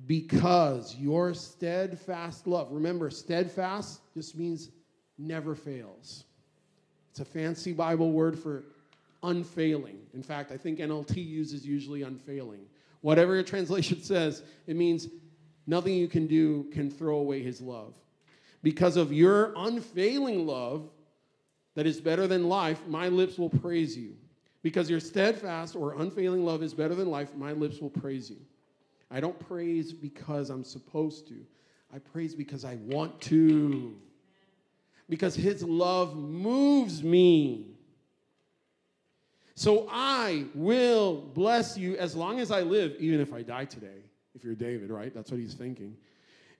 because 0.05 0.95
your 0.97 1.33
steadfast 1.33 2.47
love, 2.47 2.71
remember, 2.71 3.09
steadfast 3.09 4.01
just 4.13 4.37
means 4.37 4.69
never 5.17 5.55
fails. 5.55 6.25
It's 7.11 7.19
a 7.19 7.25
fancy 7.25 7.73
Bible 7.73 8.11
word 8.11 8.37
for 8.37 8.63
unfailing. 9.21 9.99
In 10.13 10.23
fact, 10.23 10.51
I 10.51 10.57
think 10.57 10.79
NLT 10.79 11.25
uses 11.25 11.65
usually 11.65 12.01
unfailing. 12.01 12.65
Whatever 13.01 13.35
your 13.35 13.43
translation 13.43 14.01
says, 14.03 14.43
it 14.67 14.75
means 14.75 15.07
nothing 15.67 15.93
you 15.93 16.07
can 16.07 16.27
do 16.27 16.65
can 16.73 16.89
throw 16.89 17.17
away 17.17 17.41
his 17.41 17.61
love. 17.61 17.95
Because 18.63 18.97
of 18.97 19.13
your 19.13 19.53
unfailing 19.55 20.45
love 20.47 20.89
that 21.75 21.85
is 21.85 22.01
better 22.01 22.27
than 22.27 22.49
life, 22.49 22.79
my 22.87 23.09
lips 23.09 23.37
will 23.37 23.49
praise 23.49 23.95
you. 23.97 24.15
Because 24.63 24.89
your 24.89 25.01
steadfast 25.01 25.75
or 25.75 26.01
unfailing 26.01 26.43
love 26.43 26.63
is 26.63 26.73
better 26.73 26.95
than 26.95 27.11
life, 27.11 27.35
my 27.35 27.51
lips 27.51 27.79
will 27.79 27.89
praise 27.89 28.31
you. 28.31 28.37
I 29.11 29.19
don't 29.19 29.37
praise 29.47 29.93
because 29.93 30.49
I'm 30.49 30.63
supposed 30.63 31.27
to, 31.27 31.35
I 31.93 31.99
praise 31.99 32.33
because 32.33 32.65
I 32.65 32.75
want 32.77 33.21
to. 33.21 33.93
Because 35.09 35.35
his 35.35 35.61
love 35.63 36.15
moves 36.15 37.03
me. 37.03 37.75
So 39.53 39.87
I 39.91 40.45
will 40.55 41.21
bless 41.33 41.77
you 41.77 41.97
as 41.97 42.15
long 42.15 42.39
as 42.39 42.49
I 42.49 42.61
live, 42.61 42.95
even 42.99 43.19
if 43.19 43.33
I 43.33 43.43
die 43.43 43.65
today. 43.65 44.01
If 44.33 44.43
you're 44.43 44.55
David, 44.55 44.89
right? 44.89 45.13
That's 45.13 45.29
what 45.29 45.39
he's 45.39 45.53
thinking. 45.53 45.95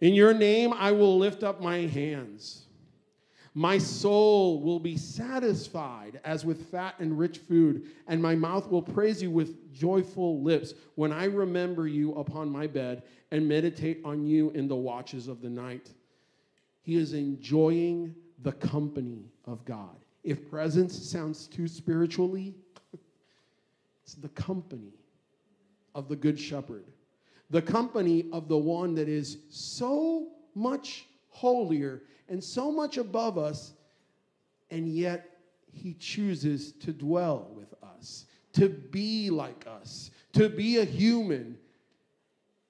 In 0.01 0.13
your 0.13 0.33
name, 0.33 0.73
I 0.73 0.91
will 0.91 1.17
lift 1.17 1.41
up 1.41 1.61
my 1.61 1.77
hands. 1.77 2.65
My 3.55 3.77
soul 3.77 4.61
will 4.61 4.79
be 4.79 4.97
satisfied 4.97 6.19
as 6.23 6.43
with 6.43 6.71
fat 6.71 6.95
and 6.99 7.17
rich 7.17 7.37
food, 7.37 7.87
and 8.07 8.21
my 8.21 8.33
mouth 8.33 8.69
will 8.69 8.81
praise 8.81 9.21
you 9.21 9.29
with 9.29 9.71
joyful 9.71 10.41
lips 10.41 10.73
when 10.95 11.11
I 11.11 11.25
remember 11.25 11.87
you 11.87 12.13
upon 12.13 12.49
my 12.49 12.65
bed 12.65 13.03
and 13.29 13.47
meditate 13.47 14.01
on 14.03 14.25
you 14.25 14.49
in 14.51 14.67
the 14.67 14.75
watches 14.75 15.27
of 15.27 15.41
the 15.41 15.49
night. 15.49 15.91
He 16.81 16.95
is 16.95 17.13
enjoying 17.13 18.15
the 18.41 18.53
company 18.53 19.25
of 19.45 19.63
God. 19.65 19.97
If 20.23 20.49
presence 20.49 20.97
sounds 20.97 21.45
too 21.47 21.67
spiritually, 21.67 22.55
it's 24.03 24.15
the 24.15 24.29
company 24.29 24.93
of 25.93 26.09
the 26.09 26.15
Good 26.15 26.39
Shepherd, 26.39 26.85
the 27.51 27.61
company 27.61 28.25
of 28.33 28.47
the 28.47 28.57
one 28.57 28.95
that 28.95 29.07
is 29.07 29.37
so 29.49 30.29
much 30.55 31.05
holier 31.29 32.01
and 32.33 32.43
so 32.43 32.71
much 32.71 32.97
above 32.97 33.37
us, 33.37 33.73
and 34.71 34.89
yet 34.89 35.37
he 35.71 35.93
chooses 35.93 36.71
to 36.71 36.91
dwell 36.91 37.47
with 37.53 37.71
us, 37.83 38.25
to 38.53 38.69
be 38.69 39.29
like 39.29 39.67
us, 39.67 40.09
to 40.31 40.49
be 40.49 40.79
a 40.79 40.83
human. 40.83 41.59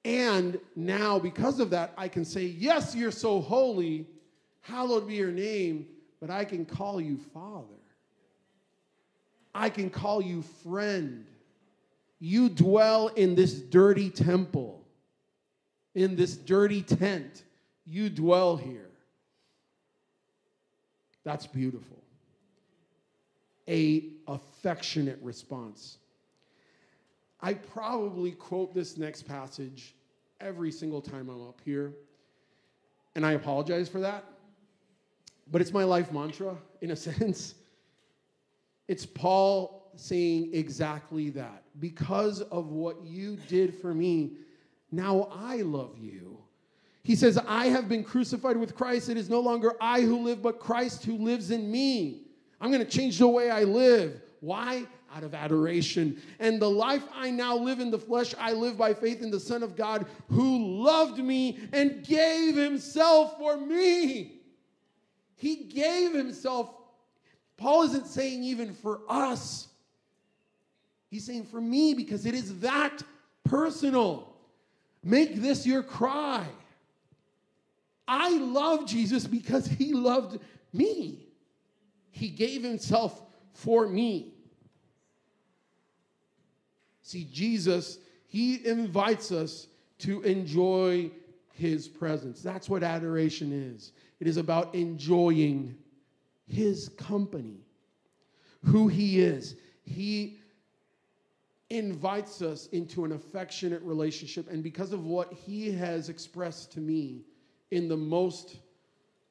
And 0.04 0.60
now, 0.76 1.18
because 1.18 1.62
of 1.62 1.70
that, 1.70 1.94
I 1.98 2.10
can 2.10 2.26
say, 2.26 2.44
Yes, 2.44 2.94
you're 2.94 3.10
so 3.10 3.40
holy, 3.40 4.06
hallowed 4.60 5.08
be 5.08 5.16
your 5.16 5.32
name, 5.32 5.88
but 6.20 6.30
I 6.30 6.44
can 6.44 6.66
call 6.66 7.00
you 7.00 7.18
Father. 7.34 7.68
I 9.56 9.70
can 9.70 9.90
call 9.90 10.22
you 10.22 10.42
friend. 10.42 11.26
You 12.20 12.50
dwell 12.50 13.08
in 13.08 13.34
this 13.34 13.54
dirty 13.54 14.10
temple, 14.10 14.86
in 15.96 16.18
this 16.18 16.36
dirty 16.36 16.82
tent. 16.82 17.44
You 17.86 18.10
dwell 18.10 18.58
here. 18.58 18.90
That's 21.24 21.48
beautiful. 21.48 22.02
A 23.68 24.06
affectionate 24.28 25.20
response. 25.22 25.98
I 27.42 27.54
probably 27.54 28.32
quote 28.32 28.74
this 28.74 28.98
next 28.98 29.24
passage 29.24 29.96
every 30.40 30.72
single 30.72 31.02
time 31.02 31.30
I'm 31.30 31.42
up 31.42 31.60
here, 31.64 31.94
and 33.16 33.26
I 33.26 33.34
apologize 33.34 33.90
for 33.90 34.00
that. 34.02 34.26
But 35.52 35.62
it's 35.62 35.74
my 35.74 35.84
life 35.84 36.12
mantra 36.12 36.56
in 36.82 36.92
a 36.92 36.96
sense. 36.96 37.56
It's 38.88 39.06
Paul 39.06 39.92
saying 39.96 40.52
exactly 40.54 41.30
that. 41.32 41.64
Because 41.80 42.42
of 42.42 42.68
what 42.68 43.04
you 43.04 43.38
did 43.48 43.74
for 43.74 43.94
me, 43.94 44.34
now 44.92 45.30
I 45.34 45.58
love 45.58 45.98
you. 46.00 46.38
He 47.04 47.16
says, 47.16 47.38
I 47.46 47.66
have 47.66 47.90
been 47.90 48.04
crucified 48.04 48.56
with 48.56 48.76
Christ. 48.76 49.10
It 49.10 49.18
is 49.18 49.30
no 49.30 49.42
longer 49.42 49.74
I 49.82 50.02
who 50.02 50.20
live, 50.20 50.42
but 50.42 50.60
Christ 50.60 51.04
who 51.04 51.18
lives 51.18 51.52
in 51.52 51.70
me. 51.70 52.22
I'm 52.62 52.72
going 52.72 52.84
to 52.84 52.90
change 52.90 53.20
the 53.20 53.28
way 53.28 53.52
I 53.52 53.64
live. 53.64 54.22
Why? 54.40 54.88
Out 55.14 55.24
of 55.24 55.34
adoration. 55.34 56.22
And 56.40 56.62
the 56.62 56.70
life 56.70 57.04
I 57.14 57.30
now 57.30 57.58
live 57.58 57.82
in 57.82 57.92
the 57.92 58.00
flesh, 58.00 58.34
I 58.40 58.54
live 58.54 58.78
by 58.78 58.94
faith 58.94 59.22
in 59.22 59.32
the 59.32 59.40
Son 59.40 59.64
of 59.64 59.76
God 59.76 60.06
who 60.30 60.82
loved 60.82 61.20
me 61.20 61.60
and 61.74 62.06
gave 62.06 62.56
himself 62.56 63.38
for 63.38 63.58
me. 63.58 64.40
He 65.36 65.56
gave 65.58 66.14
himself. 66.14 66.74
Paul 67.58 67.84
isn't 67.84 68.08
saying 68.08 68.44
even 68.44 68.74
for 68.74 69.02
us, 69.10 69.68
he's 71.10 71.26
saying 71.26 71.46
for 71.46 71.60
me 71.60 71.94
because 71.94 72.26
it 72.26 72.34
is 72.34 72.60
that 72.60 73.04
personal. 73.44 74.36
Make 75.04 75.36
this 75.36 75.68
your 75.68 75.84
cry. 75.84 76.46
I 78.08 78.38
love 78.38 78.86
Jesus 78.86 79.26
because 79.26 79.66
he 79.66 79.94
loved 79.94 80.40
me. 80.74 81.28
He 82.12 82.30
gave 82.30 82.64
himself 82.64 83.22
for 83.54 83.88
me. 83.88 84.34
See, 87.02 87.28
Jesus, 87.32 88.00
he 88.28 88.66
invites 88.68 89.32
us 89.32 89.68
to 90.00 90.22
enjoy 90.24 91.12
his 91.54 91.88
presence. 91.88 92.42
That's 92.42 92.70
what 92.70 92.84
adoration 92.84 93.52
is. 93.76 93.92
It 94.20 94.28
is 94.28 94.38
about 94.38 94.74
enjoying 94.74 95.76
his 96.48 96.90
company, 96.90 97.62
who 98.64 98.88
he 98.88 99.22
is. 99.22 99.56
He 99.86 100.40
invites 101.70 102.42
us 102.42 102.68
into 102.68 103.06
an 103.06 103.12
affectionate 103.12 103.82
relationship. 103.82 104.50
And 104.50 104.64
because 104.64 104.94
of 104.94 105.06
what 105.06 105.34
he 105.34 105.72
has 105.72 106.10
expressed 106.10 106.72
to 106.74 106.80
me, 106.80 107.24
in 107.74 107.88
the 107.88 107.98
most 107.98 108.58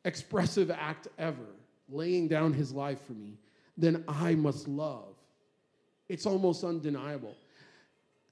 expressive 0.05 0.71
act 0.71 1.09
ever, 1.19 1.47
laying 1.89 2.27
down 2.27 2.53
his 2.53 2.73
life 2.73 3.01
for 3.07 3.13
me, 3.13 3.39
then 3.79 4.05
I 4.09 4.35
must 4.35 4.67
love. 4.67 5.15
It's 6.09 6.27
almost 6.27 6.65
undeniable. 6.65 7.37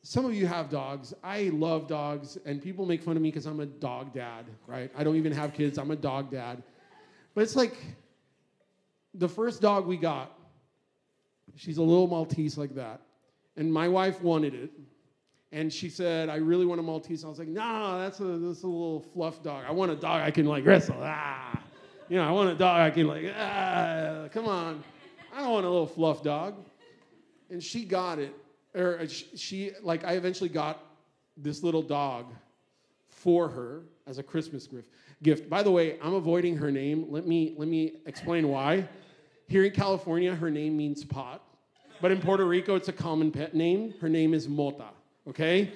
Some 0.03 0.25
of 0.25 0.35
you 0.35 0.47
have 0.47 0.69
dogs. 0.69 1.15
I 1.23 1.51
love 1.53 1.87
dogs, 1.87 2.39
and 2.45 2.61
people 2.61 2.87
make 2.87 3.03
fun 3.03 3.17
of 3.17 3.23
me 3.23 3.31
because 3.31 3.47
I'm 3.47 3.61
a 3.61 3.67
dog 3.67 4.13
dad, 4.13 4.47
right? 4.67 4.91
I 4.97 5.05
don't 5.05 5.17
even 5.17 5.33
have 5.33 5.55
kids, 5.55 5.79
I'm 5.79 5.93
a 5.93 5.97
dog 5.97 6.31
dad. 6.31 6.63
But 7.35 7.43
it's 7.43 7.55
like 7.55 7.77
the 9.15 9.29
first 9.29 9.63
dog 9.63 9.87
we 9.87 9.97
got, 9.97 10.37
she's 11.55 11.79
a 11.79 11.83
little 11.83 12.09
Maltese 12.09 12.59
like 12.59 12.75
that. 12.75 13.01
And 13.57 13.73
my 13.73 13.89
wife 13.89 14.21
wanted 14.23 14.55
it. 14.55 14.71
And 15.53 15.73
she 15.73 15.89
said, 15.89 16.29
I 16.29 16.37
really 16.37 16.65
want 16.65 16.79
a 16.79 16.83
Maltese. 16.83 17.25
I 17.25 17.29
was 17.29 17.39
like, 17.39 17.49
nah, 17.49 17.99
that's 17.99 18.21
a, 18.21 18.25
that's 18.25 18.63
a 18.63 18.69
little 18.69 19.01
fluff 19.01 19.43
dog. 19.43 19.65
I 19.67 19.73
want 19.73 19.91
a 19.91 19.97
dog 19.97 20.23
I 20.23 20.31
can 20.31 20.47
like 20.47 20.65
wrestle. 20.65 20.97
Ah. 21.01 21.61
You 22.09 22.17
know, 22.17 22.29
I 22.29 22.31
want 22.31 22.51
a 22.51 22.55
dog 22.55 22.81
I 22.81 22.91
can 22.91 23.09
like, 23.09 23.33
ah, 23.37 24.29
come 24.33 24.47
on. 24.47 24.85
I 25.35 25.41
don't 25.41 25.51
want 25.51 25.67
a 25.67 25.69
little 25.69 25.87
fluff 25.87 26.23
dog. 26.23 26.55
And 27.51 27.63
she 27.63 27.85
got 27.85 28.21
it. 28.21 28.33
Or 28.77 29.01
uh, 29.01 29.07
she, 29.09 29.73
like, 29.83 30.05
I 30.05 30.13
eventually 30.13 30.51
got 30.51 30.85
this 31.37 31.65
little 31.65 31.83
dog 31.83 32.27
for 33.09 33.49
her 33.49 33.83
as 34.07 34.19
a 34.19 34.23
Christmas 34.23 34.69
gift. 35.21 35.51
By 35.51 35.65
the 35.65 35.71
way, 35.73 35.99
I'm 36.01 36.15
avoiding 36.15 36.57
her 36.59 36.71
name. 36.71 37.07
Let 37.09 37.27
me, 37.27 37.55
let 37.59 37.67
me 37.67 37.95
explain 38.07 38.47
why. 38.47 38.89
Here 39.49 39.65
in 39.65 39.73
California, 39.73 40.33
her 40.33 40.51
name 40.51 40.77
means 40.77 41.05
pot. 41.05 41.43
But 42.01 42.13
in 42.13 42.21
Puerto 42.21 42.45
Rico, 42.45 42.77
it's 42.77 42.89
a 42.89 42.93
common 42.93 43.33
pet 43.33 43.53
name. 43.53 43.95
Her 44.01 44.09
name 44.09 44.33
is 44.33 44.49
Mota 44.49 44.91
okay? 45.29 45.73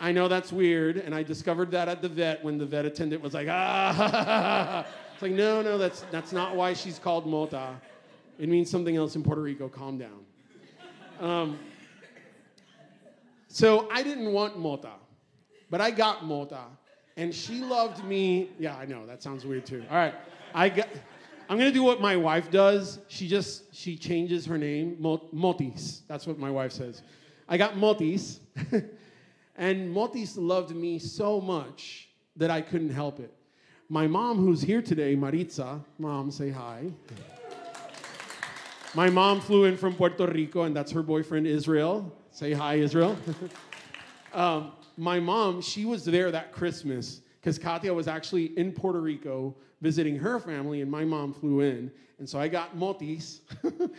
I 0.00 0.12
know 0.12 0.28
that's 0.28 0.52
weird, 0.52 0.96
and 0.96 1.14
I 1.14 1.22
discovered 1.22 1.70
that 1.72 1.88
at 1.88 2.00
the 2.00 2.08
vet 2.08 2.42
when 2.42 2.56
the 2.56 2.66
vet 2.66 2.86
attendant 2.86 3.22
was 3.22 3.34
like, 3.34 3.48
ah. 3.50 4.86
It's 5.12 5.22
like, 5.22 5.32
no, 5.32 5.60
no, 5.60 5.76
that's, 5.76 6.00
that's 6.10 6.32
not 6.32 6.56
why 6.56 6.72
she's 6.72 6.98
called 6.98 7.26
Mota. 7.26 7.74
It 8.38 8.48
means 8.48 8.70
something 8.70 8.96
else 8.96 9.16
in 9.16 9.22
Puerto 9.22 9.42
Rico. 9.42 9.68
Calm 9.68 9.98
down. 9.98 10.24
Um, 11.20 11.58
so 13.48 13.86
I 13.92 14.02
didn't 14.02 14.32
want 14.32 14.58
Mota, 14.58 14.92
but 15.68 15.82
I 15.82 15.90
got 15.90 16.24
Mota, 16.24 16.62
and 17.18 17.34
she 17.34 17.60
loved 17.60 18.02
me. 18.02 18.48
Yeah, 18.58 18.76
I 18.76 18.86
know 18.86 19.04
that 19.06 19.22
sounds 19.22 19.44
weird 19.44 19.66
too. 19.66 19.84
All 19.90 19.96
right, 19.96 20.14
I 20.54 20.70
got. 20.70 20.88
I'm 21.50 21.58
gonna 21.58 21.70
do 21.70 21.82
what 21.82 22.00
my 22.00 22.16
wife 22.16 22.50
does. 22.50 23.00
She 23.08 23.28
just 23.28 23.74
she 23.74 23.96
changes 23.96 24.46
her 24.46 24.56
name, 24.56 24.96
Motis. 24.96 26.00
That's 26.08 26.26
what 26.26 26.38
my 26.38 26.50
wife 26.50 26.72
says. 26.72 27.02
I 27.52 27.58
got 27.58 27.74
Motis, 27.74 28.38
and 29.56 29.92
Motis 29.92 30.36
loved 30.36 30.72
me 30.72 31.00
so 31.00 31.40
much 31.40 32.08
that 32.36 32.48
I 32.48 32.60
couldn't 32.60 32.90
help 32.90 33.18
it. 33.18 33.34
My 33.88 34.06
mom, 34.06 34.38
who's 34.38 34.62
here 34.62 34.80
today, 34.80 35.16
Maritza, 35.16 35.80
mom, 35.98 36.30
say 36.30 36.50
hi. 36.50 36.92
My 38.94 39.10
mom 39.10 39.40
flew 39.40 39.64
in 39.64 39.76
from 39.76 39.94
Puerto 39.94 40.28
Rico, 40.28 40.62
and 40.62 40.76
that's 40.76 40.92
her 40.92 41.02
boyfriend, 41.02 41.48
Israel. 41.48 42.16
Say 42.30 42.52
hi, 42.52 42.76
Israel. 42.76 43.18
um, 44.32 44.70
my 44.96 45.18
mom, 45.18 45.60
she 45.60 45.84
was 45.84 46.04
there 46.04 46.30
that 46.30 46.52
Christmas 46.52 47.20
because 47.40 47.58
Katia 47.58 47.92
was 47.92 48.06
actually 48.06 48.56
in 48.56 48.70
Puerto 48.70 49.00
Rico 49.00 49.56
visiting 49.80 50.14
her 50.14 50.38
family, 50.38 50.82
and 50.82 50.90
my 50.90 51.04
mom 51.04 51.32
flew 51.32 51.62
in. 51.62 51.90
And 52.20 52.28
so 52.28 52.38
I 52.38 52.46
got 52.46 52.76
motis 52.76 53.40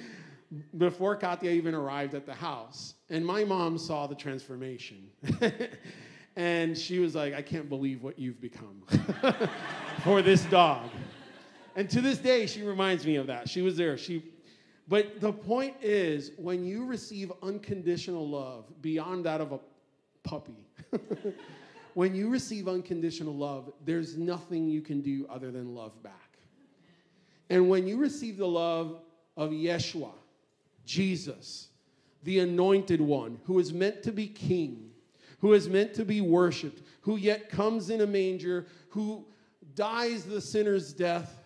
before 0.77 1.17
Katia 1.17 1.51
even 1.51 1.73
arrived 1.75 2.13
at 2.13 2.25
the 2.25 2.33
house. 2.33 2.93
And 3.11 3.25
my 3.25 3.43
mom 3.43 3.77
saw 3.77 4.07
the 4.07 4.15
transformation. 4.15 5.09
and 6.37 6.77
she 6.77 6.99
was 6.99 7.13
like, 7.13 7.33
I 7.33 7.41
can't 7.41 7.67
believe 7.67 8.01
what 8.01 8.17
you've 8.17 8.39
become 8.39 8.83
for 10.03 10.21
this 10.21 10.45
dog. 10.45 10.89
And 11.75 11.89
to 11.89 11.99
this 11.99 12.19
day, 12.19 12.47
she 12.47 12.63
reminds 12.63 13.05
me 13.05 13.17
of 13.17 13.27
that. 13.27 13.49
She 13.49 13.61
was 13.61 13.75
there. 13.75 13.97
She, 13.97 14.23
but 14.87 15.19
the 15.19 15.33
point 15.33 15.75
is, 15.81 16.31
when 16.37 16.63
you 16.63 16.85
receive 16.85 17.33
unconditional 17.43 18.27
love 18.27 18.63
beyond 18.81 19.25
that 19.25 19.41
of 19.41 19.51
a 19.51 19.59
puppy, 20.23 20.65
when 21.95 22.15
you 22.15 22.29
receive 22.29 22.69
unconditional 22.69 23.35
love, 23.35 23.73
there's 23.83 24.15
nothing 24.15 24.69
you 24.69 24.81
can 24.81 25.01
do 25.01 25.27
other 25.29 25.51
than 25.51 25.75
love 25.75 26.01
back. 26.01 26.37
And 27.49 27.67
when 27.67 27.87
you 27.87 27.97
receive 27.97 28.37
the 28.37 28.47
love 28.47 29.01
of 29.35 29.51
Yeshua, 29.51 30.13
Jesus, 30.85 31.67
the 32.23 32.39
anointed 32.39 33.01
one, 33.01 33.39
who 33.45 33.59
is 33.59 33.73
meant 33.73 34.03
to 34.03 34.11
be 34.11 34.27
king, 34.27 34.91
who 35.39 35.53
is 35.53 35.67
meant 35.67 35.93
to 35.95 36.05
be 36.05 36.21
worshiped, 36.21 36.83
who 37.01 37.15
yet 37.15 37.49
comes 37.49 37.89
in 37.89 38.01
a 38.01 38.07
manger, 38.07 38.67
who 38.89 39.25
dies 39.75 40.23
the 40.23 40.41
sinner's 40.41 40.93
death, 40.93 41.43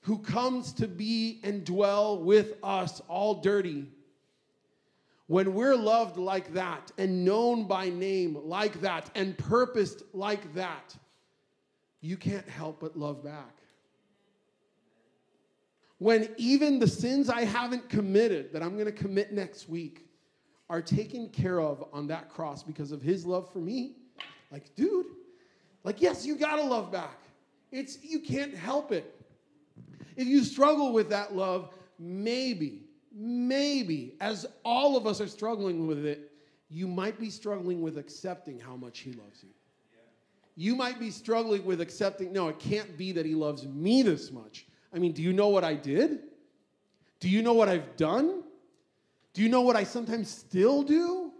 who 0.00 0.18
comes 0.18 0.72
to 0.72 0.86
be 0.86 1.40
and 1.42 1.64
dwell 1.64 2.18
with 2.18 2.54
us 2.62 3.00
all 3.08 3.34
dirty. 3.34 3.86
When 5.26 5.54
we're 5.54 5.76
loved 5.76 6.16
like 6.16 6.54
that 6.54 6.92
and 6.98 7.24
known 7.24 7.66
by 7.66 7.88
name 7.88 8.38
like 8.44 8.80
that 8.82 9.10
and 9.16 9.36
purposed 9.36 10.02
like 10.12 10.54
that, 10.54 10.96
you 12.00 12.16
can't 12.16 12.48
help 12.48 12.80
but 12.80 12.96
love 12.96 13.24
back. 13.24 13.56
When 15.98 16.28
even 16.36 16.78
the 16.78 16.88
sins 16.88 17.30
I 17.30 17.44
haven't 17.44 17.88
committed 17.88 18.52
that 18.52 18.62
I'm 18.62 18.74
going 18.74 18.86
to 18.86 18.92
commit 18.92 19.32
next 19.32 19.68
week 19.68 20.06
are 20.68 20.82
taken 20.82 21.28
care 21.28 21.60
of 21.60 21.84
on 21.92 22.06
that 22.08 22.28
cross 22.28 22.62
because 22.62 22.92
of 22.92 23.00
his 23.00 23.24
love 23.24 23.50
for 23.52 23.60
me. 23.60 23.96
Like, 24.50 24.74
dude, 24.74 25.06
like, 25.84 26.02
yes, 26.02 26.26
you 26.26 26.36
gotta 26.36 26.62
love 26.62 26.90
back. 26.90 27.20
It's 27.70 28.02
you 28.02 28.20
can't 28.20 28.54
help 28.54 28.90
it. 28.92 29.14
If 30.16 30.26
you 30.26 30.42
struggle 30.42 30.92
with 30.92 31.08
that 31.10 31.36
love, 31.36 31.72
maybe, 31.98 32.82
maybe, 33.12 34.14
as 34.20 34.46
all 34.64 34.96
of 34.96 35.06
us 35.06 35.20
are 35.20 35.28
struggling 35.28 35.86
with 35.86 36.04
it, 36.04 36.32
you 36.68 36.88
might 36.88 37.20
be 37.20 37.30
struggling 37.30 37.82
with 37.82 37.98
accepting 37.98 38.58
how 38.58 38.76
much 38.76 39.00
he 39.00 39.12
loves 39.12 39.42
you. 39.42 39.50
You 40.56 40.74
might 40.74 40.98
be 40.98 41.10
struggling 41.10 41.64
with 41.64 41.80
accepting, 41.80 42.32
no, 42.32 42.48
it 42.48 42.58
can't 42.58 42.96
be 42.96 43.12
that 43.12 43.26
he 43.26 43.34
loves 43.34 43.66
me 43.66 44.02
this 44.02 44.32
much. 44.32 44.66
I 44.96 44.98
mean, 44.98 45.12
do 45.12 45.22
you 45.22 45.34
know 45.34 45.48
what 45.48 45.62
I 45.62 45.74
did? 45.74 46.20
Do 47.20 47.28
you 47.28 47.42
know 47.42 47.52
what 47.52 47.68
I've 47.68 47.96
done? 47.98 48.42
Do 49.34 49.42
you 49.42 49.50
know 49.50 49.60
what 49.60 49.76
I 49.76 49.84
sometimes 49.84 50.30
still 50.30 50.82
do? 50.82 51.32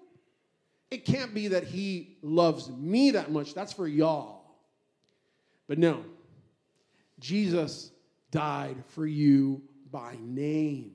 It 0.90 1.07
can't 1.07 1.33
be 1.33 1.49
that 1.49 1.64
he 1.64 2.19
loves 2.21 2.71
me 2.71 3.12
that 3.12 3.33
much. 3.33 3.55
That's 3.55 3.73
for 3.73 3.88
y'all. 3.88 4.45
But 5.66 5.79
no, 5.79 6.05
Jesus 7.19 7.92
died 8.31 8.77
for 8.88 9.07
you 9.07 9.62
by 9.90 10.16
name. 10.21 10.92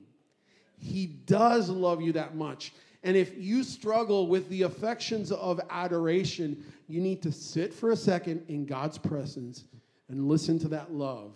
He 0.78 1.06
does 1.06 1.68
love 1.68 2.00
you 2.00 2.12
that 2.12 2.36
much. 2.36 2.72
And 3.02 3.16
if 3.16 3.36
you 3.36 3.64
struggle 3.64 4.28
with 4.28 4.48
the 4.48 4.62
affections 4.62 5.32
of 5.32 5.60
adoration, 5.68 6.64
you 6.86 7.00
need 7.00 7.22
to 7.22 7.32
sit 7.32 7.74
for 7.74 7.90
a 7.90 7.96
second 7.96 8.44
in 8.46 8.66
God's 8.66 8.98
presence 8.98 9.64
and 10.08 10.28
listen 10.28 10.60
to 10.60 10.68
that 10.68 10.92
love 10.92 11.32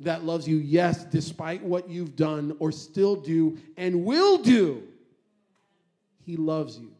that 0.00 0.24
loves 0.24 0.48
you, 0.48 0.56
yes, 0.56 1.04
despite 1.04 1.62
what 1.62 1.88
you've 1.88 2.16
done 2.16 2.56
or 2.58 2.72
still 2.72 3.16
do 3.16 3.58
and 3.76 4.04
will 4.04 4.38
do. 4.38 4.82
He 6.24 6.36
loves 6.36 6.78
you. 6.78 6.90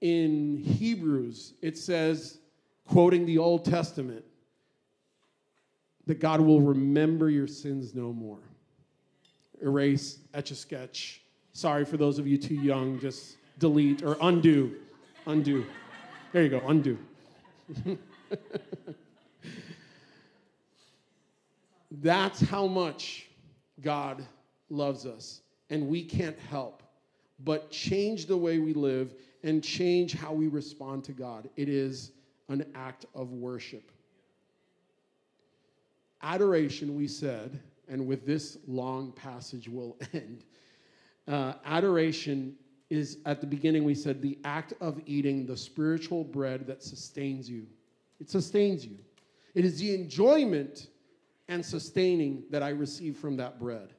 In 0.00 0.56
Hebrews, 0.56 1.54
it 1.62 1.78
says, 1.78 2.38
quoting 2.86 3.26
the 3.26 3.38
Old 3.38 3.64
Testament, 3.64 4.24
that 6.06 6.20
God 6.20 6.40
will 6.40 6.60
remember 6.60 7.30
your 7.30 7.46
sins 7.46 7.94
no 7.94 8.12
more. 8.12 8.40
Erase, 9.62 10.18
etch 10.34 10.50
a 10.50 10.54
sketch. 10.54 11.22
Sorry 11.52 11.84
for 11.84 11.96
those 11.96 12.18
of 12.18 12.26
you 12.26 12.36
too 12.36 12.54
young, 12.54 12.98
just 13.00 13.36
delete 13.58 14.02
or 14.02 14.16
undo. 14.20 14.76
Undo. 15.26 15.64
There 16.32 16.42
you 16.42 16.48
go, 16.48 16.62
undo. 16.66 16.98
That's 22.02 22.40
how 22.40 22.66
much 22.66 23.28
God 23.80 24.24
loves 24.68 25.06
us. 25.06 25.40
And 25.70 25.88
we 25.88 26.02
can't 26.02 26.38
help 26.38 26.82
but 27.40 27.70
change 27.70 28.26
the 28.26 28.36
way 28.36 28.58
we 28.58 28.72
live 28.72 29.14
and 29.42 29.62
change 29.62 30.14
how 30.14 30.32
we 30.32 30.48
respond 30.48 31.04
to 31.04 31.12
God. 31.12 31.48
It 31.56 31.68
is 31.68 32.12
an 32.48 32.64
act 32.74 33.06
of 33.14 33.32
worship. 33.32 33.90
Adoration, 36.22 36.96
we 36.96 37.06
said, 37.06 37.60
and 37.88 38.06
with 38.06 38.24
this 38.24 38.58
long 38.66 39.12
passage 39.12 39.68
we'll 39.68 39.96
end. 40.12 40.44
Uh, 41.28 41.54
adoration 41.64 42.54
is 42.90 43.18
at 43.26 43.40
the 43.40 43.46
beginning, 43.46 43.84
we 43.84 43.94
said, 43.94 44.22
the 44.22 44.38
act 44.44 44.72
of 44.80 45.00
eating 45.06 45.46
the 45.46 45.56
spiritual 45.56 46.24
bread 46.24 46.66
that 46.66 46.82
sustains 46.82 47.48
you. 47.48 47.66
It 48.20 48.30
sustains 48.30 48.86
you. 48.86 48.98
It 49.54 49.64
is 49.64 49.78
the 49.78 49.94
enjoyment 49.94 50.88
and 51.48 51.64
sustaining 51.64 52.44
that 52.50 52.62
I 52.62 52.70
receive 52.70 53.16
from 53.16 53.36
that 53.36 53.58
bread. 53.58 53.92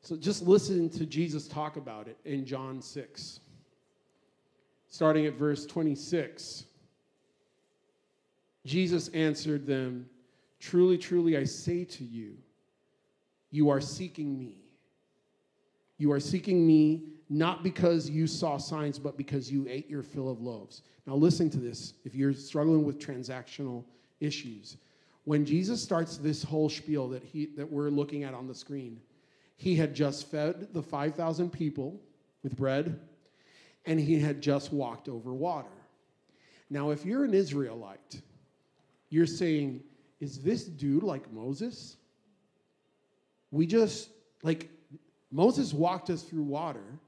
So 0.00 0.16
just 0.16 0.46
listen 0.46 0.88
to 0.90 1.06
Jesus 1.06 1.48
talk 1.48 1.76
about 1.76 2.08
it 2.08 2.18
in 2.24 2.44
John 2.44 2.80
6, 2.80 3.40
starting 4.88 5.26
at 5.26 5.34
verse 5.34 5.66
26. 5.66 6.64
Jesus 8.64 9.08
answered 9.08 9.66
them, 9.66 10.08
Truly, 10.60 10.98
truly, 10.98 11.36
I 11.36 11.44
say 11.44 11.84
to 11.84 12.04
you, 12.04 12.36
you 13.50 13.70
are 13.70 13.80
seeking 13.80 14.38
me. 14.38 14.56
You 15.98 16.12
are 16.12 16.20
seeking 16.20 16.66
me 16.66 17.04
not 17.28 17.62
because 17.62 18.08
you 18.08 18.26
saw 18.26 18.56
signs, 18.56 18.98
but 18.98 19.16
because 19.16 19.50
you 19.52 19.66
ate 19.68 19.88
your 19.88 20.02
fill 20.02 20.30
of 20.30 20.40
loaves. 20.40 20.82
Now, 21.06 21.14
listen 21.14 21.50
to 21.50 21.58
this 21.58 21.94
if 22.04 22.14
you're 22.14 22.32
struggling 22.32 22.84
with 22.84 22.98
transactional 22.98 23.84
issues 24.20 24.76
when 25.28 25.44
Jesus 25.44 25.82
starts 25.82 26.16
this 26.16 26.42
whole 26.42 26.70
spiel 26.70 27.06
that, 27.10 27.22
he, 27.22 27.44
that 27.54 27.70
we're 27.70 27.90
looking 27.90 28.24
at 28.24 28.32
on 28.32 28.46
the 28.46 28.54
screen, 28.54 28.98
he 29.58 29.76
had 29.76 29.94
just 29.94 30.30
fed 30.30 30.68
the 30.72 30.82
5,000 30.82 31.50
people 31.50 32.00
with 32.42 32.56
bread, 32.56 32.98
and 33.84 34.00
he 34.00 34.18
had 34.18 34.40
just 34.40 34.72
walked 34.72 35.06
over 35.06 35.34
water. 35.34 35.68
Now, 36.70 36.92
if 36.92 37.04
you're 37.04 37.24
an 37.24 37.34
Israelite, 37.34 38.22
you're 39.10 39.26
saying, 39.26 39.82
is 40.18 40.40
this 40.40 40.64
dude 40.64 41.02
like 41.02 41.30
Moses? 41.30 41.98
We 43.50 43.66
just, 43.66 44.08
like, 44.42 44.70
Moses 45.30 45.74
walked 45.74 46.08
us 46.08 46.22
through 46.22 46.44
water, 46.44 46.98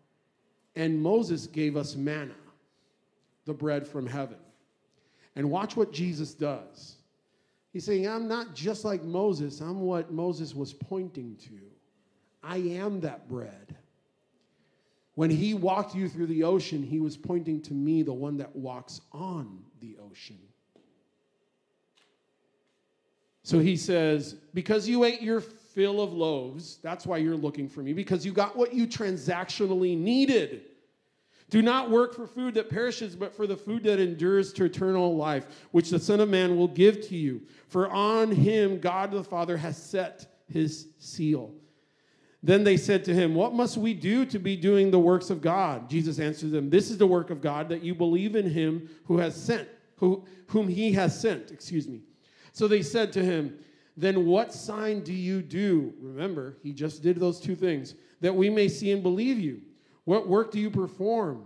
and 0.76 1.00
Moses 1.00 1.46
gave 1.46 1.74
us 1.74 1.96
manna, 1.96 2.34
the 3.46 3.54
bread 3.54 3.88
from 3.88 4.06
heaven. 4.06 4.36
And 5.36 5.50
watch 5.50 5.74
what 5.74 5.90
Jesus 5.90 6.34
does. 6.34 6.96
He's 7.72 7.84
saying, 7.84 8.08
I'm 8.08 8.26
not 8.26 8.54
just 8.54 8.84
like 8.84 9.04
Moses, 9.04 9.60
I'm 9.60 9.80
what 9.80 10.12
Moses 10.12 10.54
was 10.54 10.72
pointing 10.72 11.36
to. 11.44 11.60
I 12.42 12.56
am 12.56 13.00
that 13.00 13.28
bread. 13.28 13.76
When 15.14 15.30
he 15.30 15.54
walked 15.54 15.94
you 15.94 16.08
through 16.08 16.26
the 16.26 16.44
ocean, 16.44 16.82
he 16.82 16.98
was 16.98 17.16
pointing 17.16 17.60
to 17.62 17.74
me, 17.74 18.02
the 18.02 18.12
one 18.12 18.38
that 18.38 18.54
walks 18.56 19.00
on 19.12 19.62
the 19.80 19.96
ocean. 20.10 20.38
So 23.42 23.58
he 23.58 23.76
says, 23.76 24.36
Because 24.54 24.88
you 24.88 25.04
ate 25.04 25.20
your 25.20 25.40
fill 25.40 26.00
of 26.00 26.12
loaves, 26.12 26.78
that's 26.82 27.06
why 27.06 27.18
you're 27.18 27.36
looking 27.36 27.68
for 27.68 27.82
me, 27.82 27.92
because 27.92 28.24
you 28.24 28.32
got 28.32 28.56
what 28.56 28.72
you 28.72 28.86
transactionally 28.86 29.96
needed. 29.96 30.62
Do 31.50 31.62
not 31.62 31.90
work 31.90 32.14
for 32.14 32.26
food 32.26 32.54
that 32.54 32.70
perishes, 32.70 33.16
but 33.16 33.34
for 33.34 33.46
the 33.46 33.56
food 33.56 33.82
that 33.82 33.98
endures 33.98 34.52
to 34.54 34.64
eternal 34.64 35.16
life, 35.16 35.46
which 35.72 35.90
the 35.90 35.98
Son 35.98 36.20
of 36.20 36.28
Man 36.28 36.56
will 36.56 36.68
give 36.68 37.06
to 37.08 37.16
you. 37.16 37.42
For 37.68 37.88
on 37.88 38.30
him 38.30 38.78
God 38.78 39.10
the 39.10 39.24
Father 39.24 39.56
has 39.56 39.76
set 39.76 40.32
his 40.46 40.88
seal. 40.98 41.52
Then 42.42 42.64
they 42.64 42.76
said 42.76 43.04
to 43.04 43.14
him, 43.14 43.34
What 43.34 43.52
must 43.52 43.76
we 43.76 43.92
do 43.92 44.24
to 44.26 44.38
be 44.38 44.56
doing 44.56 44.90
the 44.90 44.98
works 44.98 45.28
of 45.28 45.42
God? 45.42 45.90
Jesus 45.90 46.20
answered 46.20 46.52
them, 46.52 46.70
This 46.70 46.88
is 46.90 46.98
the 46.98 47.06
work 47.06 47.30
of 47.30 47.42
God, 47.42 47.68
that 47.68 47.82
you 47.82 47.94
believe 47.94 48.36
in 48.36 48.48
him 48.48 48.88
who 49.04 49.18
has 49.18 49.34
sent, 49.34 49.68
who, 49.96 50.24
whom 50.46 50.68
he 50.68 50.92
has 50.92 51.20
sent. 51.20 51.50
Excuse 51.50 51.86
me. 51.88 52.00
So 52.52 52.68
they 52.68 52.82
said 52.82 53.12
to 53.14 53.24
him, 53.24 53.58
Then 53.96 54.24
what 54.24 54.54
sign 54.54 55.00
do 55.00 55.12
you 55.12 55.42
do? 55.42 55.92
Remember, 56.00 56.56
he 56.62 56.72
just 56.72 57.02
did 57.02 57.18
those 57.18 57.40
two 57.40 57.56
things, 57.56 57.96
that 58.20 58.34
we 58.34 58.48
may 58.48 58.68
see 58.68 58.92
and 58.92 59.02
believe 59.02 59.38
you. 59.38 59.60
What 60.10 60.26
work 60.26 60.50
do 60.50 60.58
you 60.58 60.70
perform? 60.70 61.44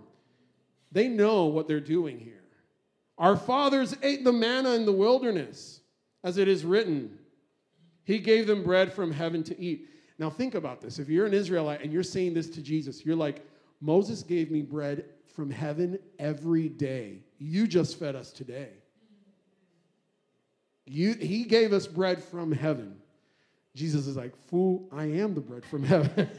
They 0.90 1.06
know 1.06 1.44
what 1.44 1.68
they're 1.68 1.80
doing 1.80 2.18
here. 2.18 2.40
Our 3.18 3.36
fathers 3.36 3.94
ate 4.02 4.24
the 4.24 4.32
manna 4.32 4.70
in 4.70 4.86
the 4.86 4.92
wilderness, 4.92 5.80
as 6.22 6.38
it 6.38 6.48
is 6.48 6.64
written. 6.64 7.18
He 8.04 8.18
gave 8.18 8.46
them 8.46 8.64
bread 8.64 8.90
from 8.90 9.12
heaven 9.12 9.42
to 9.42 9.60
eat. 9.60 9.90
Now, 10.18 10.30
think 10.30 10.54
about 10.54 10.80
this. 10.80 10.98
If 10.98 11.10
you're 11.10 11.26
an 11.26 11.34
Israelite 11.34 11.82
and 11.82 11.92
you're 11.92 12.02
saying 12.02 12.32
this 12.32 12.48
to 12.52 12.62
Jesus, 12.62 13.04
you're 13.04 13.16
like, 13.16 13.46
Moses 13.82 14.22
gave 14.22 14.50
me 14.50 14.62
bread 14.62 15.10
from 15.36 15.50
heaven 15.50 15.98
every 16.18 16.70
day. 16.70 17.18
You 17.38 17.66
just 17.66 17.98
fed 17.98 18.16
us 18.16 18.32
today. 18.32 18.70
You, 20.86 21.12
he 21.12 21.44
gave 21.44 21.74
us 21.74 21.86
bread 21.86 22.24
from 22.24 22.50
heaven. 22.50 22.96
Jesus 23.74 24.06
is 24.06 24.16
like, 24.16 24.32
Fool, 24.46 24.88
I 24.90 25.04
am 25.04 25.34
the 25.34 25.42
bread 25.42 25.66
from 25.66 25.82
heaven. 25.82 26.30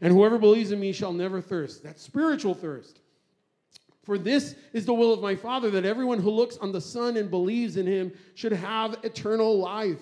And 0.00 0.12
whoever 0.12 0.38
believes 0.38 0.72
in 0.72 0.80
me 0.80 0.92
shall 0.92 1.12
never 1.12 1.40
thirst. 1.40 1.82
That's 1.82 2.02
spiritual 2.02 2.54
thirst. 2.54 3.00
For 4.04 4.18
this 4.18 4.54
is 4.72 4.86
the 4.86 4.94
will 4.94 5.12
of 5.12 5.20
my 5.20 5.34
Father, 5.34 5.70
that 5.70 5.84
everyone 5.84 6.20
who 6.20 6.30
looks 6.30 6.56
on 6.58 6.70
the 6.70 6.80
Son 6.80 7.16
and 7.16 7.30
believes 7.30 7.76
in 7.76 7.86
him 7.86 8.12
should 8.34 8.52
have 8.52 8.98
eternal 9.02 9.58
life. 9.58 10.00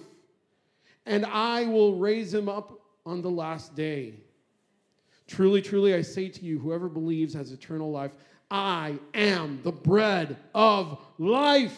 And 1.07 1.25
I 1.25 1.65
will 1.67 1.97
raise 1.97 2.33
him 2.33 2.49
up 2.49 2.81
on 3.07 3.23
the 3.23 3.31
last 3.31 3.75
day. 3.75 4.15
Truly, 5.27 5.63
truly, 5.63 5.95
I 5.95 6.03
say 6.03 6.29
to 6.29 6.45
you, 6.45 6.59
whoever 6.59 6.89
believes 6.89 7.33
has 7.35 7.51
eternal 7.51 7.91
life. 7.91 8.13
I 8.51 8.99
am 9.15 9.61
the 9.63 9.73
bread 9.73 10.37
of 10.55 11.01
life. 11.19 11.77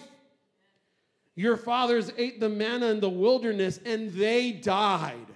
Your 1.36 1.56
fathers 1.56 2.10
ate 2.16 2.40
the 2.40 2.48
manna 2.48 2.86
in 2.86 2.98
the 2.98 3.08
wilderness 3.08 3.78
and 3.84 4.10
they 4.10 4.52
died. 4.52 5.26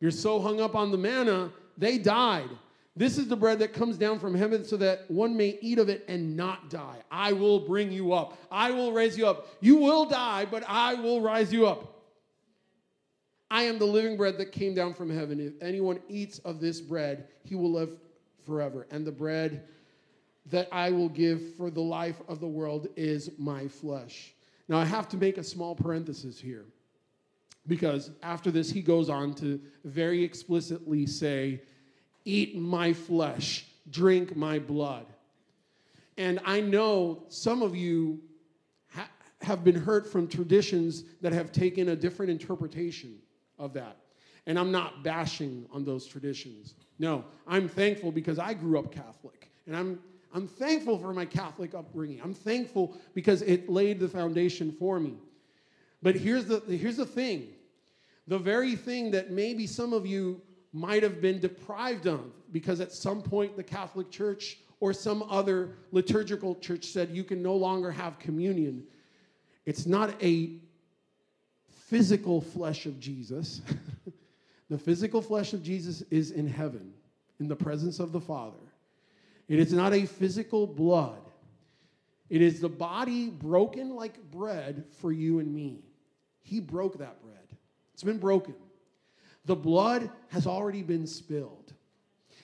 You're 0.00 0.10
so 0.10 0.40
hung 0.40 0.60
up 0.60 0.74
on 0.74 0.90
the 0.90 0.98
manna, 0.98 1.50
they 1.76 1.98
died. 1.98 2.48
This 2.96 3.16
is 3.16 3.28
the 3.28 3.36
bread 3.36 3.60
that 3.60 3.72
comes 3.72 3.96
down 3.96 4.18
from 4.18 4.34
heaven 4.34 4.64
so 4.64 4.76
that 4.78 5.08
one 5.08 5.36
may 5.36 5.56
eat 5.60 5.78
of 5.78 5.88
it 5.88 6.04
and 6.08 6.36
not 6.36 6.68
die. 6.68 6.96
I 7.12 7.32
will 7.32 7.60
bring 7.60 7.92
you 7.92 8.12
up. 8.12 8.36
I 8.50 8.72
will 8.72 8.92
raise 8.92 9.16
you 9.16 9.26
up. 9.26 9.46
You 9.60 9.76
will 9.76 10.04
die, 10.04 10.46
but 10.46 10.64
I 10.66 10.94
will 10.94 11.20
rise 11.20 11.52
you 11.52 11.66
up. 11.66 11.94
I 13.50 13.62
am 13.62 13.78
the 13.78 13.86
living 13.86 14.16
bread 14.16 14.36
that 14.38 14.50
came 14.50 14.74
down 14.74 14.94
from 14.94 15.10
heaven. 15.10 15.40
If 15.40 15.54
anyone 15.62 16.00
eats 16.08 16.40
of 16.40 16.60
this 16.60 16.80
bread, 16.80 17.28
he 17.44 17.54
will 17.54 17.72
live 17.72 17.96
forever. 18.44 18.86
And 18.90 19.06
the 19.06 19.12
bread 19.12 19.62
that 20.46 20.68
I 20.72 20.90
will 20.90 21.08
give 21.08 21.54
for 21.54 21.70
the 21.70 21.80
life 21.80 22.20
of 22.26 22.40
the 22.40 22.48
world 22.48 22.88
is 22.96 23.30
my 23.38 23.68
flesh. 23.68 24.34
Now, 24.66 24.78
I 24.78 24.84
have 24.84 25.08
to 25.10 25.16
make 25.16 25.38
a 25.38 25.44
small 25.44 25.74
parenthesis 25.74 26.40
here 26.40 26.64
because 27.68 28.10
after 28.22 28.50
this, 28.50 28.70
he 28.70 28.80
goes 28.80 29.08
on 29.08 29.34
to 29.34 29.60
very 29.84 30.24
explicitly 30.24 31.06
say, 31.06 31.60
Eat 32.24 32.58
my 32.58 32.92
flesh, 32.92 33.66
drink 33.90 34.36
my 34.36 34.58
blood. 34.58 35.06
And 36.18 36.40
I 36.44 36.60
know 36.60 37.22
some 37.28 37.62
of 37.62 37.76
you 37.76 38.20
ha- 38.92 39.08
have 39.40 39.64
been 39.64 39.76
hurt 39.76 40.10
from 40.10 40.26
traditions 40.26 41.04
that 41.22 41.32
have 41.32 41.52
taken 41.52 41.90
a 41.90 41.96
different 41.96 42.30
interpretation 42.30 43.16
of 43.58 43.72
that. 43.74 43.96
And 44.46 44.58
I'm 44.58 44.72
not 44.72 45.02
bashing 45.04 45.66
on 45.72 45.84
those 45.84 46.06
traditions. 46.06 46.74
No, 46.98 47.24
I'm 47.46 47.68
thankful 47.68 48.10
because 48.10 48.38
I 48.38 48.52
grew 48.52 48.78
up 48.78 48.92
Catholic. 48.92 49.50
And 49.66 49.76
I'm, 49.76 50.00
I'm 50.34 50.48
thankful 50.48 50.98
for 50.98 51.14
my 51.14 51.24
Catholic 51.24 51.74
upbringing. 51.74 52.20
I'm 52.22 52.34
thankful 52.34 52.96
because 53.14 53.42
it 53.42 53.68
laid 53.68 54.00
the 54.00 54.08
foundation 54.08 54.72
for 54.72 54.98
me. 54.98 55.14
But 56.02 56.14
here's 56.16 56.46
the, 56.46 56.60
here's 56.60 56.96
the 56.96 57.06
thing 57.06 57.48
the 58.28 58.38
very 58.38 58.76
thing 58.76 59.10
that 59.10 59.30
maybe 59.30 59.66
some 59.66 59.92
of 59.92 60.06
you 60.06 60.40
might 60.72 61.02
have 61.02 61.20
been 61.20 61.40
deprived 61.40 62.06
of 62.06 62.30
because 62.52 62.80
at 62.80 62.92
some 62.92 63.22
point 63.22 63.56
the 63.56 63.62
Catholic 63.62 64.10
Church 64.10 64.58
or 64.80 64.92
some 64.92 65.22
other 65.24 65.70
liturgical 65.90 66.54
church 66.56 66.84
said 66.84 67.10
you 67.10 67.24
can 67.24 67.42
no 67.42 67.54
longer 67.54 67.90
have 67.90 68.18
communion. 68.18 68.84
It's 69.64 69.86
not 69.86 70.22
a 70.22 70.52
physical 71.86 72.40
flesh 72.40 72.86
of 72.86 73.00
Jesus. 73.00 73.62
the 74.70 74.78
physical 74.78 75.22
flesh 75.22 75.54
of 75.54 75.62
Jesus 75.62 76.02
is 76.10 76.30
in 76.30 76.46
heaven, 76.46 76.92
in 77.40 77.48
the 77.48 77.56
presence 77.56 77.98
of 77.98 78.12
the 78.12 78.20
Father. 78.20 78.58
It 79.48 79.58
is 79.58 79.72
not 79.72 79.94
a 79.94 80.04
physical 80.04 80.66
blood. 80.66 81.22
It 82.28 82.42
is 82.42 82.60
the 82.60 82.68
body 82.68 83.30
broken 83.30 83.96
like 83.96 84.30
bread 84.30 84.84
for 85.00 85.12
you 85.12 85.38
and 85.38 85.52
me. 85.52 85.80
He 86.42 86.60
broke 86.60 86.98
that 86.98 87.22
bread. 87.22 87.38
It's 87.98 88.04
been 88.04 88.18
broken. 88.18 88.54
The 89.46 89.56
blood 89.56 90.08
has 90.28 90.46
already 90.46 90.84
been 90.84 91.04
spilled. 91.04 91.72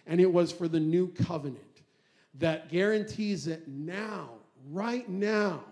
And 0.05 0.21
it 0.21 0.27
was 0.27 0.51
for 0.51 0.67
the 0.67 0.81
new 0.81 1.07
covenant 1.13 1.83
that 2.41 2.71
guarantees 2.71 3.45
that 3.45 3.69
now, 3.69 4.31
right 4.73 5.09
now, 5.09 5.63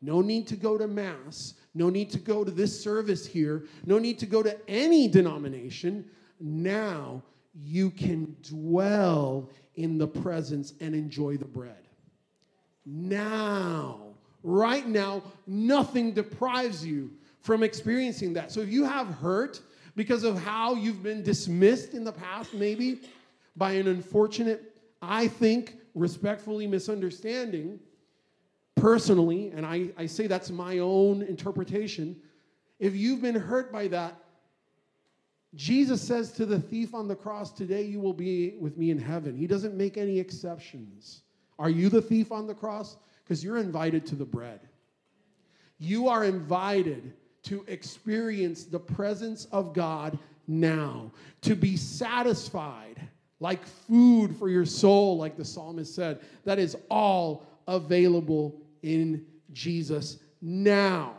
no 0.00 0.20
need 0.20 0.46
to 0.46 0.54
go 0.54 0.78
to 0.78 0.86
Mass, 0.86 1.54
no 1.74 1.90
need 1.90 2.10
to 2.10 2.20
go 2.20 2.44
to 2.44 2.52
this 2.52 2.80
service 2.80 3.26
here, 3.26 3.64
no 3.84 3.98
need 3.98 4.20
to 4.20 4.26
go 4.26 4.40
to 4.40 4.56
any 4.70 5.08
denomination. 5.08 6.04
Now 6.38 7.20
you 7.60 7.90
can 7.90 8.36
dwell 8.42 9.50
in 9.74 9.98
the 9.98 10.06
presence 10.06 10.74
and 10.80 10.94
enjoy 10.94 11.38
the 11.38 11.44
bread. 11.44 11.88
Now, 12.86 13.98
right 14.44 14.86
now, 14.86 15.24
nothing 15.48 16.12
deprives 16.12 16.86
you 16.86 17.10
from 17.40 17.62
experiencing 17.62 18.32
that. 18.34 18.50
So 18.50 18.60
if 18.60 18.68
you 18.70 18.84
have 18.84 19.06
hurt, 19.08 19.60
because 19.96 20.22
of 20.22 20.40
how 20.40 20.74
you've 20.74 21.02
been 21.02 21.22
dismissed 21.22 21.94
in 21.94 22.04
the 22.04 22.12
past, 22.12 22.54
maybe 22.54 23.00
by 23.56 23.72
an 23.72 23.88
unfortunate, 23.88 24.76
I 25.02 25.26
think, 25.26 25.74
respectfully 25.94 26.66
misunderstanding 26.66 27.80
personally, 28.76 29.50
and 29.50 29.66
I, 29.66 29.88
I 29.96 30.06
say 30.06 30.26
that's 30.28 30.50
my 30.50 30.78
own 30.78 31.22
interpretation. 31.22 32.16
If 32.78 32.94
you've 32.94 33.20
been 33.20 33.34
hurt 33.34 33.72
by 33.72 33.88
that, 33.88 34.14
Jesus 35.54 36.00
says 36.00 36.30
to 36.32 36.46
the 36.46 36.60
thief 36.60 36.94
on 36.94 37.08
the 37.08 37.16
cross, 37.16 37.50
Today 37.50 37.82
you 37.82 38.00
will 38.00 38.12
be 38.12 38.54
with 38.60 38.76
me 38.76 38.90
in 38.90 38.98
heaven. 38.98 39.34
He 39.36 39.46
doesn't 39.46 39.74
make 39.74 39.96
any 39.96 40.18
exceptions. 40.18 41.22
Are 41.58 41.70
you 41.70 41.88
the 41.88 42.02
thief 42.02 42.30
on 42.30 42.46
the 42.46 42.54
cross? 42.54 42.96
Because 43.24 43.42
you're 43.42 43.58
invited 43.58 44.06
to 44.06 44.14
the 44.14 44.24
bread. 44.24 44.60
You 45.78 46.08
are 46.08 46.24
invited 46.24 47.14
to 47.48 47.64
experience 47.66 48.64
the 48.64 48.78
presence 48.78 49.46
of 49.46 49.72
God 49.72 50.18
now, 50.46 51.10
to 51.42 51.54
be 51.54 51.76
satisfied 51.76 53.00
like 53.40 53.64
food 53.66 54.36
for 54.36 54.48
your 54.48 54.66
soul, 54.66 55.16
like 55.16 55.36
the 55.36 55.44
psalmist 55.44 55.94
said. 55.94 56.20
That 56.44 56.58
is 56.58 56.76
all 56.90 57.46
available 57.66 58.60
in 58.82 59.24
Jesus 59.52 60.18
now. 60.42 61.14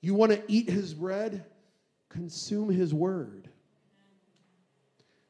You 0.00 0.14
want 0.14 0.32
to 0.32 0.42
eat 0.48 0.70
his 0.70 0.94
bread? 0.94 1.44
Consume 2.08 2.70
his 2.70 2.94
word. 2.94 3.48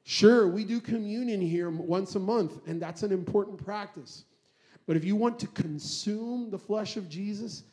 Sure, 0.04 0.46
we 0.46 0.64
do 0.64 0.80
communion 0.80 1.40
here 1.40 1.70
once 1.70 2.14
a 2.14 2.20
month, 2.20 2.60
and 2.66 2.80
that's 2.80 3.02
an 3.02 3.10
important 3.10 3.64
practice. 3.64 4.24
But 4.86 4.96
if 4.96 5.04
you 5.04 5.16
want 5.16 5.38
to 5.40 5.46
consume 5.48 6.50
the 6.50 6.58
flesh 6.58 6.96
of 6.96 7.08
Jesus, 7.08 7.64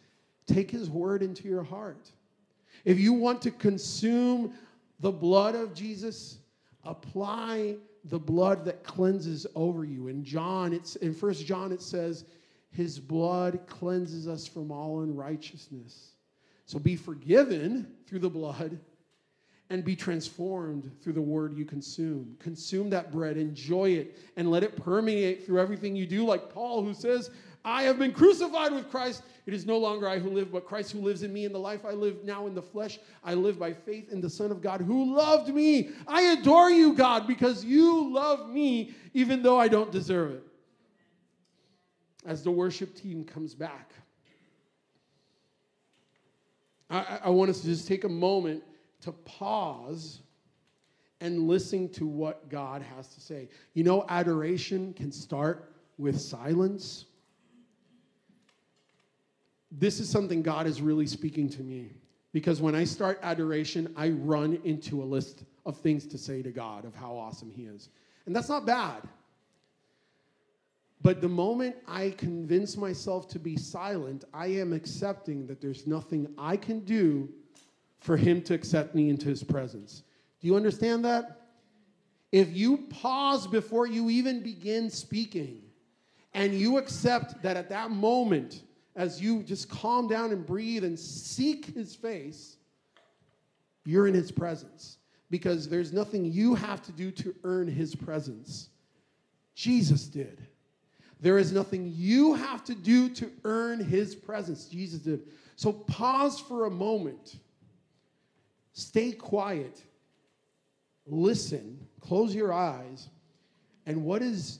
Take 0.53 0.71
his 0.71 0.89
word 0.89 1.21
into 1.21 1.47
your 1.47 1.63
heart. 1.63 2.09
If 2.83 2.99
you 2.99 3.13
want 3.13 3.41
to 3.43 3.51
consume 3.51 4.53
the 4.99 5.11
blood 5.11 5.55
of 5.55 5.73
Jesus, 5.73 6.37
apply 6.83 7.75
the 8.05 8.19
blood 8.19 8.65
that 8.65 8.83
cleanses 8.83 9.45
over 9.55 9.83
you. 9.83 10.07
In 10.07 10.23
John, 10.23 10.73
it's 10.73 10.95
in 10.97 11.13
First 11.13 11.45
John 11.45 11.71
it 11.71 11.81
says, 11.81 12.25
his 12.71 12.99
blood 12.99 13.59
cleanses 13.67 14.27
us 14.27 14.47
from 14.47 14.71
all 14.71 15.01
unrighteousness. 15.01 16.13
So 16.65 16.79
be 16.79 16.95
forgiven 16.95 17.87
through 18.07 18.19
the 18.19 18.29
blood 18.29 18.79
and 19.69 19.83
be 19.83 19.95
transformed 19.95 20.91
through 21.01 21.13
the 21.13 21.21
word 21.21 21.53
you 21.53 21.65
consume. 21.65 22.35
Consume 22.39 22.89
that 22.89 23.11
bread, 23.11 23.37
enjoy 23.37 23.89
it, 23.91 24.17
and 24.37 24.49
let 24.49 24.63
it 24.63 24.75
permeate 24.75 25.45
through 25.45 25.59
everything 25.59 25.95
you 25.95 26.05
do, 26.05 26.25
like 26.25 26.49
Paul, 26.49 26.83
who 26.83 26.93
says, 26.93 27.29
I 27.63 27.83
have 27.83 27.99
been 27.99 28.11
crucified 28.11 28.73
with 28.73 28.89
Christ. 28.89 29.23
It 29.45 29.53
is 29.53 29.65
no 29.65 29.77
longer 29.77 30.07
I 30.07 30.19
who 30.19 30.29
live, 30.29 30.51
but 30.51 30.65
Christ 30.65 30.91
who 30.91 30.99
lives 30.99 31.23
in 31.23 31.33
me. 31.33 31.45
In 31.45 31.51
the 31.51 31.59
life 31.59 31.83
I 31.85 31.91
live 31.91 32.23
now 32.23 32.47
in 32.47 32.53
the 32.53 32.61
flesh, 32.61 32.99
I 33.23 33.33
live 33.33 33.57
by 33.57 33.73
faith 33.73 34.11
in 34.11 34.21
the 34.21 34.29
Son 34.29 34.51
of 34.51 34.61
God 34.61 34.81
who 34.81 35.15
loved 35.15 35.53
me. 35.53 35.89
I 36.07 36.21
adore 36.33 36.69
you, 36.69 36.93
God, 36.93 37.27
because 37.27 37.65
you 37.65 38.13
love 38.13 38.49
me 38.49 38.93
even 39.13 39.41
though 39.41 39.59
I 39.59 39.67
don't 39.67 39.91
deserve 39.91 40.31
it. 40.31 40.43
As 42.25 42.43
the 42.43 42.51
worship 42.51 42.95
team 42.95 43.23
comes 43.23 43.55
back, 43.55 43.91
I, 46.89 47.19
I 47.23 47.29
want 47.29 47.49
us 47.49 47.61
to 47.61 47.67
just 47.67 47.87
take 47.87 48.03
a 48.03 48.09
moment 48.09 48.63
to 49.01 49.11
pause 49.11 50.21
and 51.19 51.47
listen 51.47 51.87
to 51.89 52.05
what 52.05 52.49
God 52.49 52.81
has 52.95 53.07
to 53.09 53.21
say. 53.21 53.47
You 53.73 53.83
know, 53.83 54.05
adoration 54.09 54.93
can 54.93 55.11
start 55.11 55.73
with 55.97 56.19
silence. 56.19 57.05
This 59.71 59.99
is 59.99 60.09
something 60.09 60.41
God 60.41 60.67
is 60.67 60.81
really 60.81 61.07
speaking 61.07 61.49
to 61.49 61.61
me 61.61 61.91
because 62.33 62.61
when 62.61 62.75
I 62.75 62.83
start 62.83 63.19
adoration, 63.23 63.93
I 63.95 64.09
run 64.09 64.59
into 64.63 65.01
a 65.01 65.05
list 65.05 65.43
of 65.65 65.77
things 65.77 66.05
to 66.07 66.17
say 66.17 66.41
to 66.41 66.51
God 66.51 66.85
of 66.85 66.95
how 66.95 67.15
awesome 67.15 67.51
He 67.51 67.63
is. 67.63 67.89
And 68.25 68.35
that's 68.35 68.49
not 68.49 68.65
bad. 68.65 69.01
But 71.01 71.21
the 71.21 71.29
moment 71.29 71.75
I 71.87 72.11
convince 72.11 72.77
myself 72.77 73.27
to 73.29 73.39
be 73.39 73.57
silent, 73.57 74.23
I 74.33 74.47
am 74.47 74.71
accepting 74.71 75.47
that 75.47 75.59
there's 75.59 75.87
nothing 75.87 76.27
I 76.37 76.57
can 76.57 76.81
do 76.81 77.29
for 77.99 78.17
Him 78.17 78.41
to 78.43 78.53
accept 78.53 78.93
me 78.93 79.09
into 79.09 79.27
His 79.27 79.43
presence. 79.43 80.03
Do 80.39 80.47
you 80.47 80.55
understand 80.55 81.05
that? 81.05 81.41
If 82.31 82.55
you 82.55 82.77
pause 82.89 83.47
before 83.47 83.87
you 83.87 84.09
even 84.09 84.41
begin 84.41 84.89
speaking 84.89 85.61
and 86.33 86.53
you 86.53 86.77
accept 86.77 87.41
that 87.43 87.57
at 87.57 87.69
that 87.69 87.91
moment, 87.91 88.61
as 88.95 89.21
you 89.21 89.43
just 89.43 89.69
calm 89.69 90.07
down 90.07 90.31
and 90.31 90.45
breathe 90.45 90.83
and 90.83 90.97
seek 90.97 91.73
his 91.73 91.95
face, 91.95 92.57
you're 93.85 94.07
in 94.07 94.13
his 94.13 94.31
presence 94.31 94.97
because 95.29 95.69
there's 95.69 95.93
nothing 95.93 96.25
you 96.25 96.55
have 96.55 96.81
to 96.83 96.91
do 96.91 97.11
to 97.11 97.33
earn 97.43 97.67
his 97.67 97.95
presence. 97.95 98.69
Jesus 99.55 100.07
did. 100.07 100.45
There 101.19 101.37
is 101.37 101.51
nothing 101.51 101.91
you 101.95 102.33
have 102.33 102.63
to 102.65 102.75
do 102.75 103.07
to 103.09 103.31
earn 103.43 103.83
his 103.83 104.15
presence. 104.15 104.65
Jesus 104.65 104.99
did. 104.99 105.21
So 105.55 105.71
pause 105.71 106.39
for 106.39 106.65
a 106.65 106.71
moment. 106.71 107.37
Stay 108.73 109.11
quiet 109.11 109.83
listen, 111.05 111.79
close 111.99 112.33
your 112.33 112.53
eyes, 112.53 113.09
and 113.85 114.03
what 114.03 114.21
is 114.21 114.59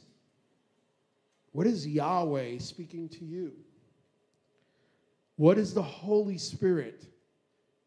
what 1.53 1.67
is 1.67 1.85
Yahweh 1.85 2.59
speaking 2.59 3.09
to 3.09 3.25
you? 3.25 3.51
What 5.41 5.57
is 5.57 5.73
the 5.73 5.81
Holy 5.81 6.37
Spirit 6.37 7.03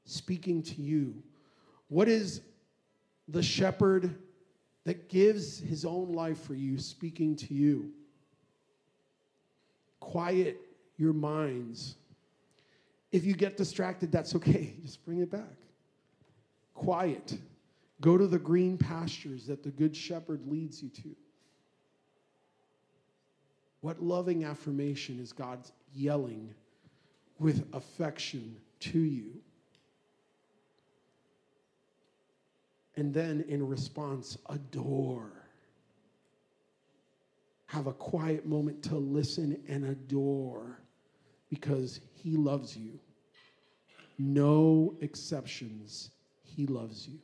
speaking 0.07 0.61
to 0.65 0.83
you? 0.83 1.15
What 1.87 2.09
is 2.09 2.41
the 3.29 3.45
shepherd 3.45 4.13
that 4.83 5.09
gives 5.09 5.61
his 5.61 5.85
own 5.85 6.11
life 6.11 6.43
for 6.43 6.55
you 6.55 6.79
speaking 6.79 7.37
to 7.37 7.55
you? 7.55 7.93
Quiet 10.01 10.61
your 10.97 11.13
minds. 11.13 11.95
If 13.13 13.25
you 13.25 13.35
get 13.35 13.57
distracted, 13.57 14.11
that's 14.11 14.35
okay. 14.35 14.75
Just 14.83 15.05
bring 15.05 15.21
it 15.21 15.31
back. 15.31 15.55
Quiet. 16.75 17.39
Go 18.01 18.19
to 18.19 18.27
the 18.27 18.41
green 18.41 18.77
pastures 18.77 19.47
that 19.47 19.63
the 19.63 19.71
Good 19.71 19.95
Shepherd 19.95 20.45
leads 20.49 20.83
you 20.83 20.89
to. 20.89 21.15
What 23.81 24.03
loving 24.03 24.45
affirmation 24.45 25.21
is 25.21 25.33
God 25.33 25.61
yelling 25.95 26.53
with 27.39 27.67
affection 27.73 28.57
to 28.81 28.99
you? 28.99 29.41
And 32.97 33.13
then 33.13 33.45
in 33.49 33.67
response, 33.67 34.39
adore. 34.49 35.33
Have 37.67 37.87
a 37.89 37.93
quiet 37.93 38.47
moment 38.47 38.83
to 38.85 38.95
listen 38.97 39.61
and 39.69 39.85
adore 39.87 40.79
because 41.51 42.01
He 42.15 42.37
loves 42.37 42.77
you. 42.77 42.99
No 44.19 44.95
exceptions, 45.01 46.11
He 46.45 46.67
loves 46.67 47.09
you. 47.09 47.19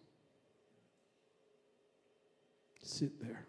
Sit 2.82 3.22
there. 3.22 3.44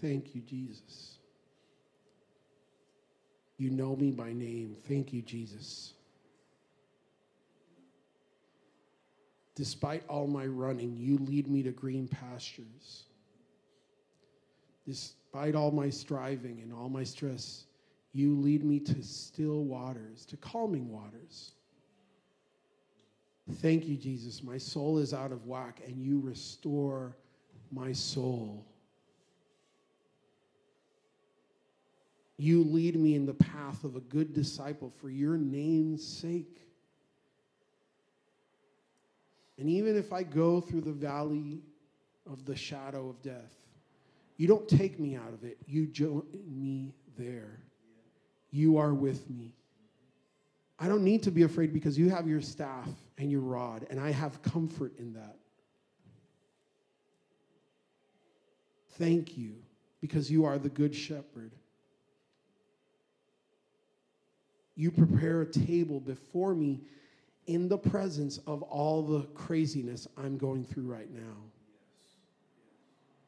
Thank 0.00 0.34
you, 0.34 0.40
Jesus. 0.42 1.18
You 3.56 3.70
know 3.70 3.96
me 3.96 4.12
by 4.12 4.32
name. 4.32 4.76
Thank 4.86 5.12
you, 5.12 5.22
Jesus. 5.22 5.94
Despite 9.56 10.04
all 10.08 10.28
my 10.28 10.46
running, 10.46 10.96
you 10.96 11.18
lead 11.18 11.48
me 11.48 11.64
to 11.64 11.72
green 11.72 12.06
pastures. 12.06 13.06
Despite 14.86 15.56
all 15.56 15.72
my 15.72 15.90
striving 15.90 16.60
and 16.62 16.72
all 16.72 16.88
my 16.88 17.02
stress, 17.02 17.64
you 18.12 18.36
lead 18.36 18.64
me 18.64 18.78
to 18.80 19.02
still 19.02 19.64
waters, 19.64 20.24
to 20.26 20.36
calming 20.36 20.88
waters. 20.88 21.52
Thank 23.54 23.86
you, 23.86 23.96
Jesus. 23.96 24.44
My 24.44 24.58
soul 24.58 24.98
is 24.98 25.12
out 25.12 25.32
of 25.32 25.46
whack, 25.46 25.80
and 25.84 26.00
you 26.00 26.20
restore 26.20 27.16
my 27.72 27.92
soul. 27.92 28.64
You 32.38 32.62
lead 32.62 32.96
me 32.96 33.16
in 33.16 33.26
the 33.26 33.34
path 33.34 33.82
of 33.84 33.96
a 33.96 34.00
good 34.00 34.32
disciple 34.32 34.92
for 35.00 35.10
your 35.10 35.36
name's 35.36 36.06
sake. 36.06 36.60
And 39.58 39.68
even 39.68 39.96
if 39.96 40.12
I 40.12 40.22
go 40.22 40.60
through 40.60 40.82
the 40.82 40.92
valley 40.92 41.60
of 42.30 42.44
the 42.44 42.54
shadow 42.54 43.08
of 43.08 43.20
death, 43.22 43.56
you 44.36 44.46
don't 44.46 44.68
take 44.68 45.00
me 45.00 45.16
out 45.16 45.32
of 45.32 45.42
it, 45.42 45.58
you 45.66 45.86
join 45.86 46.22
me 46.46 46.94
there. 47.18 47.58
You 48.52 48.78
are 48.78 48.94
with 48.94 49.28
me. 49.28 49.52
I 50.78 50.86
don't 50.86 51.02
need 51.02 51.24
to 51.24 51.32
be 51.32 51.42
afraid 51.42 51.72
because 51.72 51.98
you 51.98 52.08
have 52.08 52.28
your 52.28 52.40
staff 52.40 52.88
and 53.18 53.32
your 53.32 53.40
rod, 53.40 53.84
and 53.90 53.98
I 53.98 54.12
have 54.12 54.40
comfort 54.42 54.96
in 54.96 55.12
that. 55.14 55.36
Thank 58.92 59.36
you 59.36 59.56
because 60.00 60.30
you 60.30 60.44
are 60.44 60.56
the 60.56 60.68
good 60.68 60.94
shepherd. 60.94 61.52
You 64.78 64.90
prepare 64.90 65.42
a 65.42 65.46
table 65.46 66.00
before 66.00 66.54
me 66.54 66.80
in 67.46 67.68
the 67.68 67.76
presence 67.76 68.38
of 68.46 68.62
all 68.62 69.02
the 69.02 69.24
craziness 69.34 70.08
I'm 70.16 70.38
going 70.38 70.64
through 70.64 70.84
right 70.84 71.12
now 71.12 71.36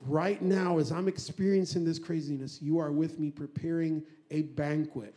right 0.07 0.41
now, 0.41 0.79
as 0.79 0.93
I'm 0.93 1.09
experiencing 1.09 1.85
this 1.85 1.99
craziness, 1.99 2.61
you 2.63 2.79
are 2.79 2.91
with 2.91 3.19
me 3.19 3.31
preparing 3.31 4.03
a 4.31 4.43
banquet. 4.43 5.15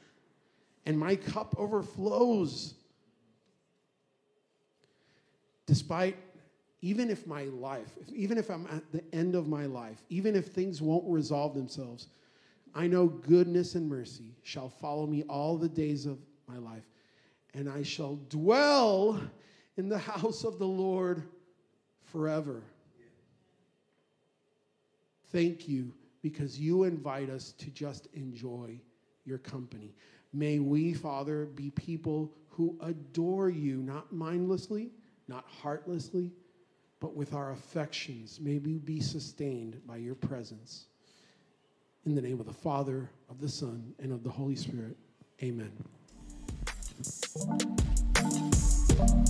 And 0.86 0.98
my 0.98 1.16
cup 1.16 1.56
overflows. 1.58 2.76
Despite, 5.66 6.18
even 6.82 7.10
if 7.10 7.26
my 7.26 7.46
life, 7.46 7.98
even 8.14 8.38
if 8.38 8.50
I'm 8.50 8.68
at 8.68 8.84
the 8.92 9.04
end 9.16 9.36
of 9.36 9.48
my 9.48 9.66
life, 9.66 10.04
even 10.10 10.36
if 10.36 10.48
things 10.48 10.82
won't 10.82 11.06
resolve 11.08 11.54
themselves, 11.54 12.08
I 12.76 12.88
know 12.88 13.08
goodness 13.08 13.76
and 13.76 13.88
mercy 13.88 14.36
shall 14.44 14.70
follow 14.70 15.06
me 15.06 15.24
all 15.24 15.58
the 15.58 15.70
days 15.70 16.06
of 16.06 16.18
my 16.48 16.58
life, 16.58 16.90
and 17.54 17.70
I 17.70 17.84
shall 17.84 18.16
dwell 18.30 19.22
in 19.78 19.90
the 19.90 19.98
house 19.98 20.44
of 20.44 20.60
the 20.60 20.68
Lord 20.68 21.24
forever. 22.04 22.64
Thank 25.32 25.68
you 25.68 25.94
because 26.22 26.60
you 26.60 26.84
invite 26.84 27.30
us 27.30 27.54
to 27.54 27.70
just 27.70 28.08
enjoy 28.14 28.80
your 29.26 29.40
company. 29.40 29.94
May 30.32 30.60
we, 30.60 30.94
Father, 30.94 31.46
be 31.46 31.70
people 31.72 32.34
who 32.50 32.78
adore 32.82 33.50
you, 33.50 33.78
not 33.78 34.14
mindlessly, 34.14 34.92
not 35.28 35.46
heartlessly, 35.48 36.32
but 37.00 37.16
with 37.16 37.34
our 37.34 37.52
affections. 37.52 38.40
May 38.40 38.58
we 38.58 38.78
be 38.78 39.00
sustained 39.00 39.82
by 39.86 39.98
your 39.98 40.16
presence. 40.16 40.86
In 42.06 42.16
the 42.16 42.22
name 42.22 42.40
of 42.42 42.46
the 42.46 42.54
Father, 42.54 43.10
of 43.30 43.40
the 43.40 43.48
Son, 43.48 43.94
and 44.00 44.12
of 44.12 44.24
the 44.24 44.30
Holy 44.30 44.58
Spirit. 44.58 44.98
Amen. 45.42 45.72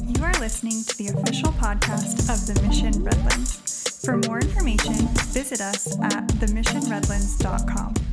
You 0.08 0.24
are 0.24 0.34
listening 0.40 0.84
to 0.84 0.98
the 0.98 1.10
official 1.10 1.52
podcast 1.54 2.30
of 2.34 2.48
the 2.48 2.60
Mission 2.68 3.04
Redlands. 3.04 4.02
For 4.04 4.18
more 4.28 4.40
information, 4.40 4.96
visit 5.32 5.62
us 5.62 6.00
at 6.02 6.28
themissionredlands.com. 6.28 8.13